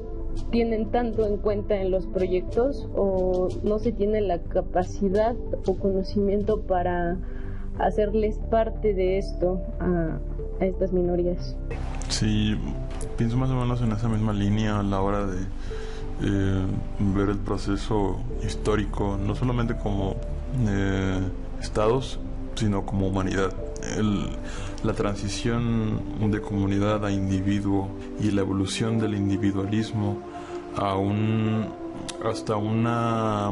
tienen 0.50 0.90
tanto 0.90 1.26
en 1.26 1.36
cuenta 1.38 1.76
en 1.76 1.90
los 1.90 2.06
proyectos 2.06 2.88
o 2.94 3.48
no 3.62 3.78
se 3.78 3.92
tiene 3.92 4.20
la 4.20 4.40
capacidad 4.42 5.34
o 5.66 5.76
conocimiento 5.76 6.62
para 6.62 7.16
hacerles 7.78 8.38
parte 8.50 8.94
de 8.94 9.18
esto 9.18 9.60
a, 9.80 10.18
estas 10.60 10.92
minorías. 10.92 11.56
Sí, 12.08 12.56
pienso 13.18 13.36
más 13.36 13.50
o 13.50 13.54
menos 13.54 13.82
en 13.82 13.92
esa 13.92 14.08
misma 14.08 14.32
línea 14.32 14.80
a 14.80 14.82
la 14.82 15.02
hora 15.02 15.26
de 15.26 15.42
eh, 16.22 16.66
ver 17.14 17.28
el 17.28 17.38
proceso 17.38 18.16
histórico, 18.42 19.18
no 19.18 19.34
solamente 19.34 19.76
como 19.76 20.16
eh, 20.66 21.20
estados, 21.60 22.18
sino 22.54 22.86
como 22.86 23.08
humanidad. 23.08 23.52
La 24.84 24.92
transición 24.92 26.30
de 26.30 26.40
comunidad 26.40 27.04
a 27.04 27.10
individuo 27.10 27.88
y 28.20 28.30
la 28.30 28.42
evolución 28.42 28.98
del 28.98 29.14
individualismo 29.14 30.18
a 30.76 30.96
un 30.96 31.66
hasta 32.24 32.56
una 32.56 33.50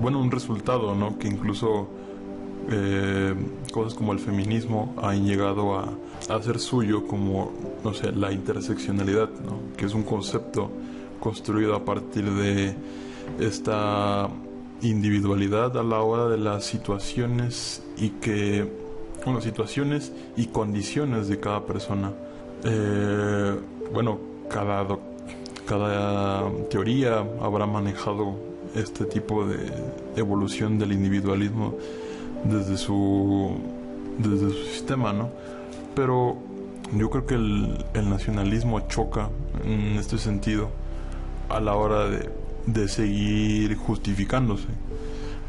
bueno 0.00 0.20
un 0.20 0.30
resultado 0.30 0.94
no 0.94 1.18
que 1.18 1.28
incluso 1.28 1.88
eh, 2.70 3.34
cosas 3.72 3.94
como 3.94 4.12
el 4.12 4.18
feminismo 4.18 4.94
han 5.02 5.26
llegado 5.26 5.76
a, 5.76 5.92
ser 6.42 6.60
suyo 6.60 7.06
como 7.06 7.52
no 7.84 7.92
sé 7.92 8.12
la 8.12 8.32
interseccionalidad 8.32 9.28
¿no? 9.44 9.58
que 9.76 9.86
es 9.86 9.94
un 9.94 10.04
concepto 10.04 10.70
construido 11.20 11.74
a 11.74 11.84
partir 11.84 12.30
de 12.30 12.74
esta 13.38 14.28
individualidad 14.80 15.76
a 15.76 15.82
la 15.82 16.00
hora 16.00 16.28
de 16.28 16.38
las 16.38 16.64
situaciones 16.64 17.82
y 17.96 18.10
que 18.10 18.81
bueno 19.24 19.40
situaciones 19.40 20.12
y 20.36 20.46
condiciones 20.46 21.28
de 21.28 21.38
cada 21.40 21.64
persona 21.64 22.12
eh, 22.64 23.56
bueno 23.92 24.18
cada 24.48 24.98
teoría 26.68 27.24
habrá 27.40 27.66
manejado 27.66 28.36
este 28.74 29.04
tipo 29.04 29.46
de 29.46 29.72
evolución 30.16 30.78
del 30.78 30.92
individualismo 30.92 31.74
desde 32.44 32.76
su 32.76 33.56
desde 34.18 34.50
su 34.50 34.64
sistema, 34.64 35.12
¿no? 35.12 35.30
Pero 35.94 36.36
yo 36.94 37.10
creo 37.10 37.26
que 37.26 37.34
el, 37.34 37.84
nacionalismo 37.94 38.80
choca 38.88 39.30
en 39.64 39.96
este 39.96 40.18
sentido 40.18 40.70
a 41.48 41.60
la 41.60 41.74
hora 41.74 42.08
de, 42.08 42.30
de 42.66 42.88
seguir 42.88 43.76
justificándose, 43.76 44.68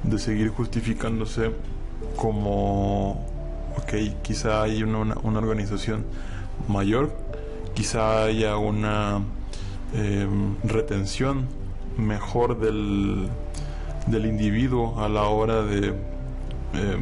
de 0.03 0.19
seguir 0.19 0.49
justificándose 0.49 1.51
como, 2.15 3.26
ok, 3.78 4.21
quizá 4.21 4.63
hay 4.63 4.84
una, 4.84 5.15
una 5.24 5.39
organización 5.39 6.05
mayor, 6.67 7.11
quizá 7.74 8.24
haya 8.26 8.57
una 8.57 9.21
eh, 9.93 10.28
retención 10.63 11.47
mejor 11.97 12.59
del, 12.59 13.28
del 14.07 14.26
individuo 14.26 14.99
a 15.03 15.09
la 15.09 15.24
hora 15.24 15.61
de, 15.63 15.89
eh, 15.89 16.97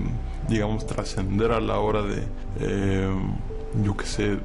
digamos, 0.47 0.86
trascender 0.86 1.51
a 1.51 1.59
la 1.59 1.80
hora 1.80 2.01
de, 2.01 2.24
eh, 2.59 3.09
yo 3.84 3.95
que 3.95 4.05
sé, 4.05 4.39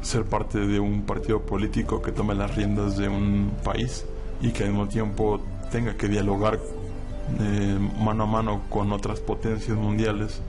ser 0.00 0.24
parte 0.24 0.58
de 0.58 0.78
un 0.78 1.02
partido 1.02 1.42
político 1.42 2.00
que 2.00 2.12
tome 2.12 2.34
las 2.34 2.54
riendas 2.54 2.96
de 2.96 3.08
un 3.08 3.52
país 3.64 4.04
y 4.40 4.50
que 4.50 4.64
al 4.64 4.70
mismo 4.70 4.86
tiempo 4.86 5.40
tenga 5.72 5.94
que 5.94 6.08
dialogar 6.08 6.58
mano 8.00 8.22
a 8.22 8.26
mano 8.26 8.62
con 8.70 8.90
otras 8.90 9.20
potencias 9.20 9.76
mundiales 9.76 10.40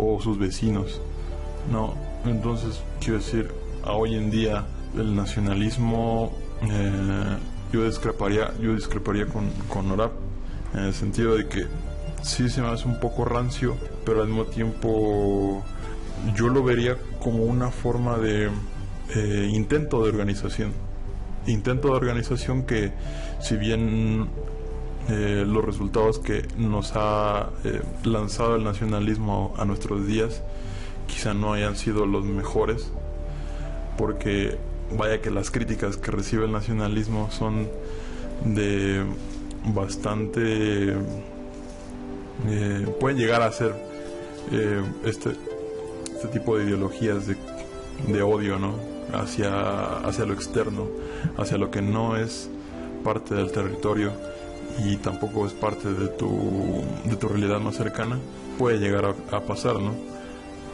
o 0.00 0.20
sus 0.20 0.38
vecinos. 0.38 1.00
No, 1.70 1.94
entonces 2.24 2.82
quiero 3.00 3.18
decir, 3.18 3.50
a 3.84 3.92
hoy 3.92 4.14
en 4.14 4.30
día 4.30 4.66
el 4.96 5.14
nacionalismo 5.14 6.32
eh, 6.62 7.36
yo 7.72 7.84
discreparía, 7.84 8.52
yo 8.60 8.74
discreparía 8.74 9.26
con, 9.26 9.50
con 9.68 9.90
Orab 9.90 10.10
en 10.74 10.84
el 10.84 10.94
sentido 10.94 11.36
de 11.36 11.46
que 11.46 11.66
sí 12.22 12.48
se 12.48 12.62
me 12.62 12.68
hace 12.68 12.86
un 12.86 12.98
poco 12.98 13.24
rancio, 13.24 13.76
pero 14.04 14.22
al 14.22 14.28
mismo 14.28 14.44
tiempo 14.44 15.62
yo 16.34 16.48
lo 16.48 16.62
vería 16.62 16.96
como 17.20 17.44
una 17.44 17.70
forma 17.70 18.18
de 18.18 18.50
eh, 19.14 19.50
intento 19.52 20.02
de 20.02 20.10
organización. 20.10 20.72
Intento 21.46 21.88
de 21.88 21.94
organización 21.94 22.64
que 22.64 22.92
si 23.40 23.56
bien 23.56 24.28
eh, 25.10 25.44
los 25.46 25.64
resultados 25.64 26.18
que 26.18 26.46
nos 26.56 26.92
ha 26.94 27.50
lanzado 28.04 28.56
el 28.56 28.64
nacionalismo 28.64 29.54
a 29.58 29.64
nuestros 29.64 30.06
días 30.06 30.42
quizá 31.06 31.34
no 31.34 31.52
hayan 31.52 31.76
sido 31.76 32.06
los 32.06 32.24
mejores, 32.24 32.92
porque 33.98 34.56
vaya 34.96 35.20
que 35.20 35.30
las 35.30 35.50
críticas 35.50 35.96
que 35.96 36.10
recibe 36.10 36.44
el 36.44 36.52
nacionalismo 36.52 37.30
son 37.30 37.68
de 38.44 39.04
bastante 39.74 40.94
eh, 42.46 42.94
pueden 42.98 43.18
llegar 43.18 43.42
a 43.42 43.52
ser 43.52 43.74
eh, 44.52 44.82
este 45.04 45.30
este 46.14 46.28
tipo 46.28 46.56
de 46.56 46.64
ideologías 46.64 47.26
de 47.26 47.36
de 48.06 48.22
odio, 48.22 48.58
¿no? 48.58 48.74
Hacia, 49.12 49.98
hacia 49.98 50.24
lo 50.24 50.34
externo, 50.34 50.86
hacia 51.36 51.58
lo 51.58 51.70
que 51.70 51.82
no 51.82 52.16
es 52.16 52.48
parte 53.02 53.34
del 53.34 53.50
territorio 53.50 54.12
y 54.78 54.96
tampoco 54.96 55.46
es 55.46 55.52
parte 55.52 55.92
de 55.92 56.08
tu, 56.08 56.82
de 57.04 57.16
tu 57.16 57.28
realidad 57.28 57.60
más 57.60 57.76
cercana, 57.76 58.18
puede 58.58 58.78
llegar 58.78 59.14
a, 59.30 59.40
pasar, 59.40 59.76
¿no? 59.80 59.94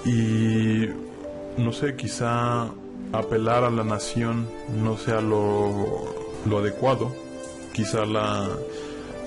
Y 0.04 0.88
no 1.56 1.72
sé, 1.72 1.96
quizá 1.96 2.68
apelar 3.12 3.64
a 3.64 3.70
la 3.70 3.84
nación 3.84 4.48
no 4.82 4.96
sea 4.96 5.20
lo, 5.20 6.14
lo 6.44 6.58
adecuado, 6.58 7.14
quizá 7.72 8.04
la, 8.04 8.48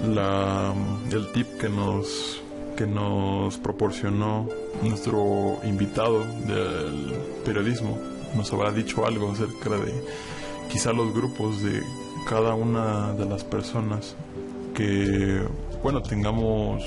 la, 0.07 0.73
el 1.11 1.31
tip 1.31 1.47
que 1.59 1.69
nos, 1.69 2.41
que 2.77 2.85
nos 2.87 3.57
proporcionó 3.57 4.47
nuestro 4.81 5.59
invitado 5.63 6.19
del 6.47 7.13
periodismo 7.43 7.97
nos 8.35 8.51
habrá 8.53 8.71
dicho 8.71 9.05
algo 9.05 9.31
acerca 9.31 9.69
de 9.69 9.93
quizá 10.69 10.93
los 10.93 11.13
grupos 11.13 11.61
de 11.61 11.81
cada 12.27 12.53
una 12.53 13.13
de 13.13 13.25
las 13.25 13.43
personas 13.43 14.15
que, 14.79 15.41
bueno, 15.83 16.01
tengamos 16.01 16.81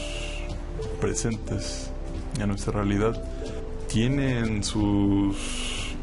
presentes 0.99 1.91
en 2.41 2.49
nuestra 2.49 2.73
realidad, 2.73 3.23
tienen 3.87 4.65
sus, 4.65 5.95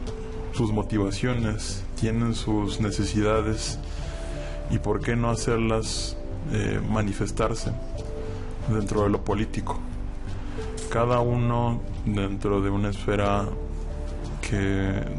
sus 0.53 0.71
motivaciones, 0.71 1.83
tienen 1.99 2.35
sus 2.35 2.79
necesidades 2.79 3.79
y 4.69 4.77
por 4.77 5.01
qué 5.01 5.15
no 5.15 5.31
hacerlas 5.31 6.15
eh, 6.51 6.79
manifestarse 6.87 7.71
dentro 8.67 9.01
de 9.01 9.09
lo 9.09 9.23
político. 9.23 9.79
Cada 10.91 11.21
uno 11.21 11.81
dentro 12.05 12.61
de 12.61 12.69
una 12.69 12.89
esfera 12.89 13.47
que 14.47 14.55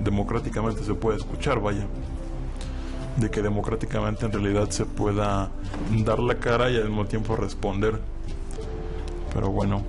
democráticamente 0.04 0.84
se 0.84 0.94
puede 0.94 1.18
escuchar, 1.18 1.58
vaya 1.58 1.84
de 3.20 3.30
que 3.30 3.42
democráticamente 3.42 4.24
en 4.26 4.32
realidad 4.32 4.70
se 4.70 4.86
pueda 4.86 5.50
dar 6.04 6.18
la 6.18 6.36
cara 6.36 6.70
y 6.70 6.76
al 6.76 6.88
mismo 6.88 7.04
tiempo 7.04 7.36
responder. 7.36 8.00
Pero 9.32 9.50
bueno, 9.50 9.82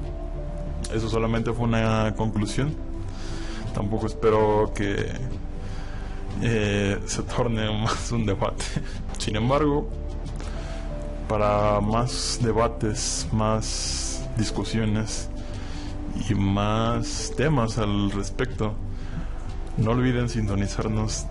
eso 0.94 1.10
solamente 1.10 1.54
fue 1.54 1.66
una 1.66 2.14
conclusión. 2.16 2.76
Tampoco 3.74 4.08
espero 4.08 4.72
que 4.76 5.14
eh, 6.42 7.00
se 7.06 7.24
torne 7.24 7.72
más 7.84 8.12
un 8.12 8.26
debate. 8.26 8.66
Sin 9.18 9.38
embargo, 9.38 9.90
para 11.30 11.80
más 11.80 12.40
debates, 12.42 13.28
más 13.32 14.28
discusiones 14.38 15.30
y 16.30 16.36
más 16.36 17.32
temas 17.38 17.78
al 17.78 18.12
respecto, 18.12 18.74
no 19.78 19.92
olviden 19.92 20.28
sintonizarnos 20.28 21.26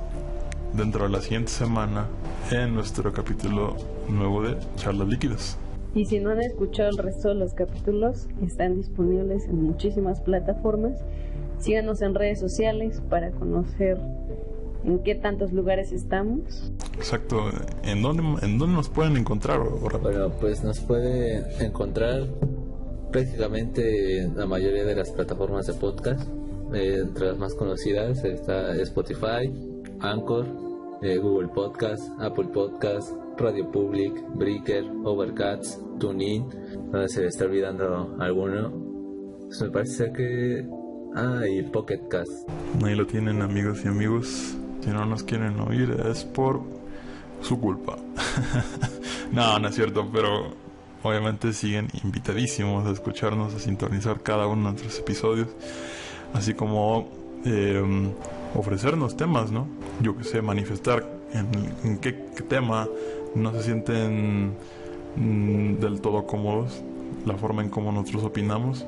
dentro 0.74 1.04
de 1.04 1.10
la 1.10 1.20
siguiente 1.20 1.50
semana 1.50 2.06
en 2.50 2.74
nuestro 2.74 3.12
capítulo 3.12 3.76
nuevo 4.08 4.42
de 4.42 4.56
Charlas 4.76 5.08
Líquidas. 5.08 5.58
Y 5.94 6.04
si 6.04 6.20
no 6.20 6.30
han 6.30 6.40
escuchado 6.40 6.90
el 6.90 6.98
resto 6.98 7.28
de 7.28 7.34
los 7.34 7.54
capítulos, 7.54 8.28
están 8.42 8.76
disponibles 8.76 9.44
en 9.46 9.62
muchísimas 9.62 10.20
plataformas. 10.20 10.98
Síganos 11.58 12.00
en 12.00 12.14
redes 12.14 12.38
sociales 12.38 13.02
para 13.10 13.30
conocer 13.32 13.98
en 14.84 15.00
qué 15.00 15.14
tantos 15.14 15.52
lugares 15.52 15.92
estamos. 15.92 16.72
Exacto, 16.96 17.50
¿en 17.82 18.02
dónde, 18.02 18.22
en 18.42 18.58
dónde 18.58 18.76
nos 18.76 18.88
pueden 18.88 19.16
encontrar? 19.16 19.60
Bueno, 19.60 20.30
pues 20.40 20.62
nos 20.62 20.80
pueden 20.80 21.44
encontrar 21.60 22.26
prácticamente 23.10 24.20
en 24.20 24.36
la 24.36 24.46
mayoría 24.46 24.84
de 24.84 24.94
las 24.94 25.10
plataformas 25.10 25.66
de 25.66 25.74
podcast. 25.74 26.28
Eh, 26.72 27.00
entre 27.02 27.26
las 27.26 27.38
más 27.38 27.54
conocidas 27.54 28.24
está 28.24 28.76
Spotify, 28.76 29.52
Anchor, 30.02 30.46
eh, 31.02 31.16
Google 31.18 31.48
Podcast, 31.48 32.10
Apple 32.20 32.48
Podcast, 32.52 33.12
Radio 33.38 33.70
Public, 33.70 34.14
Breaker, 34.34 34.84
Overcast, 35.04 35.80
TuneIn, 35.98 36.48
donde 36.90 37.08
se 37.08 37.22
le 37.22 37.28
está 37.28 37.44
olvidando 37.44 38.16
alguno. 38.18 38.70
Pues 39.46 39.62
me 39.62 39.70
parece 39.70 40.12
que... 40.12 40.66
Ah, 41.14 41.42
y 41.48 41.62
Pocket 41.62 42.06
Cast. 42.08 42.48
Ahí 42.84 42.94
lo 42.94 43.06
tienen 43.06 43.42
amigos 43.42 43.84
y 43.84 43.88
amigos. 43.88 44.54
Si 44.80 44.90
no 44.90 45.04
nos 45.06 45.22
quieren 45.22 45.58
oír 45.60 45.90
es 46.08 46.24
por 46.24 46.62
su 47.42 47.58
culpa. 47.60 47.98
no, 49.32 49.58
no 49.58 49.68
es 49.68 49.74
cierto, 49.74 50.08
pero 50.12 50.54
obviamente 51.02 51.52
siguen 51.52 51.88
invitadísimos 52.04 52.86
a 52.86 52.92
escucharnos, 52.92 53.54
a 53.54 53.58
sintonizar 53.58 54.22
cada 54.22 54.46
uno 54.46 54.66
de 54.68 54.72
nuestros 54.72 54.98
episodios. 55.00 55.48
Así 56.32 56.54
como 56.54 57.08
eh, 57.44 57.82
ofrecernos 58.54 59.16
temas, 59.16 59.50
¿no? 59.50 59.66
Yo 60.00 60.16
que 60.16 60.24
sé, 60.24 60.42
manifestar 60.42 61.06
en, 61.32 61.98
qué, 61.98 62.12
tema 62.48 62.88
no 63.34 63.52
se 63.52 63.62
sienten 63.62 64.54
mm, 65.16 65.74
del 65.76 66.00
todo 66.00 66.26
cómodos, 66.26 66.82
la 67.26 67.34
forma 67.36 67.62
en 67.62 67.70
cómo 67.70 67.92
nosotros 67.92 68.24
opinamos. 68.24 68.84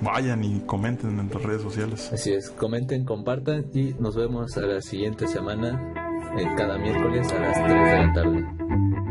Vayan 0.00 0.42
y 0.42 0.60
comenten 0.60 1.18
en 1.20 1.30
las 1.32 1.42
redes 1.42 1.62
sociales. 1.62 2.10
Así 2.12 2.32
es, 2.32 2.50
comenten, 2.50 3.04
compartan 3.04 3.66
y 3.72 3.94
nos 4.00 4.16
vemos 4.16 4.56
a 4.56 4.62
la 4.62 4.80
siguiente 4.80 5.28
semana, 5.28 5.94
cada 6.56 6.78
miércoles 6.78 7.30
a 7.32 7.38
las 7.38 7.54
3 7.54 7.68
de 7.68 8.06
la 8.06 8.12
tarde. 8.12 9.03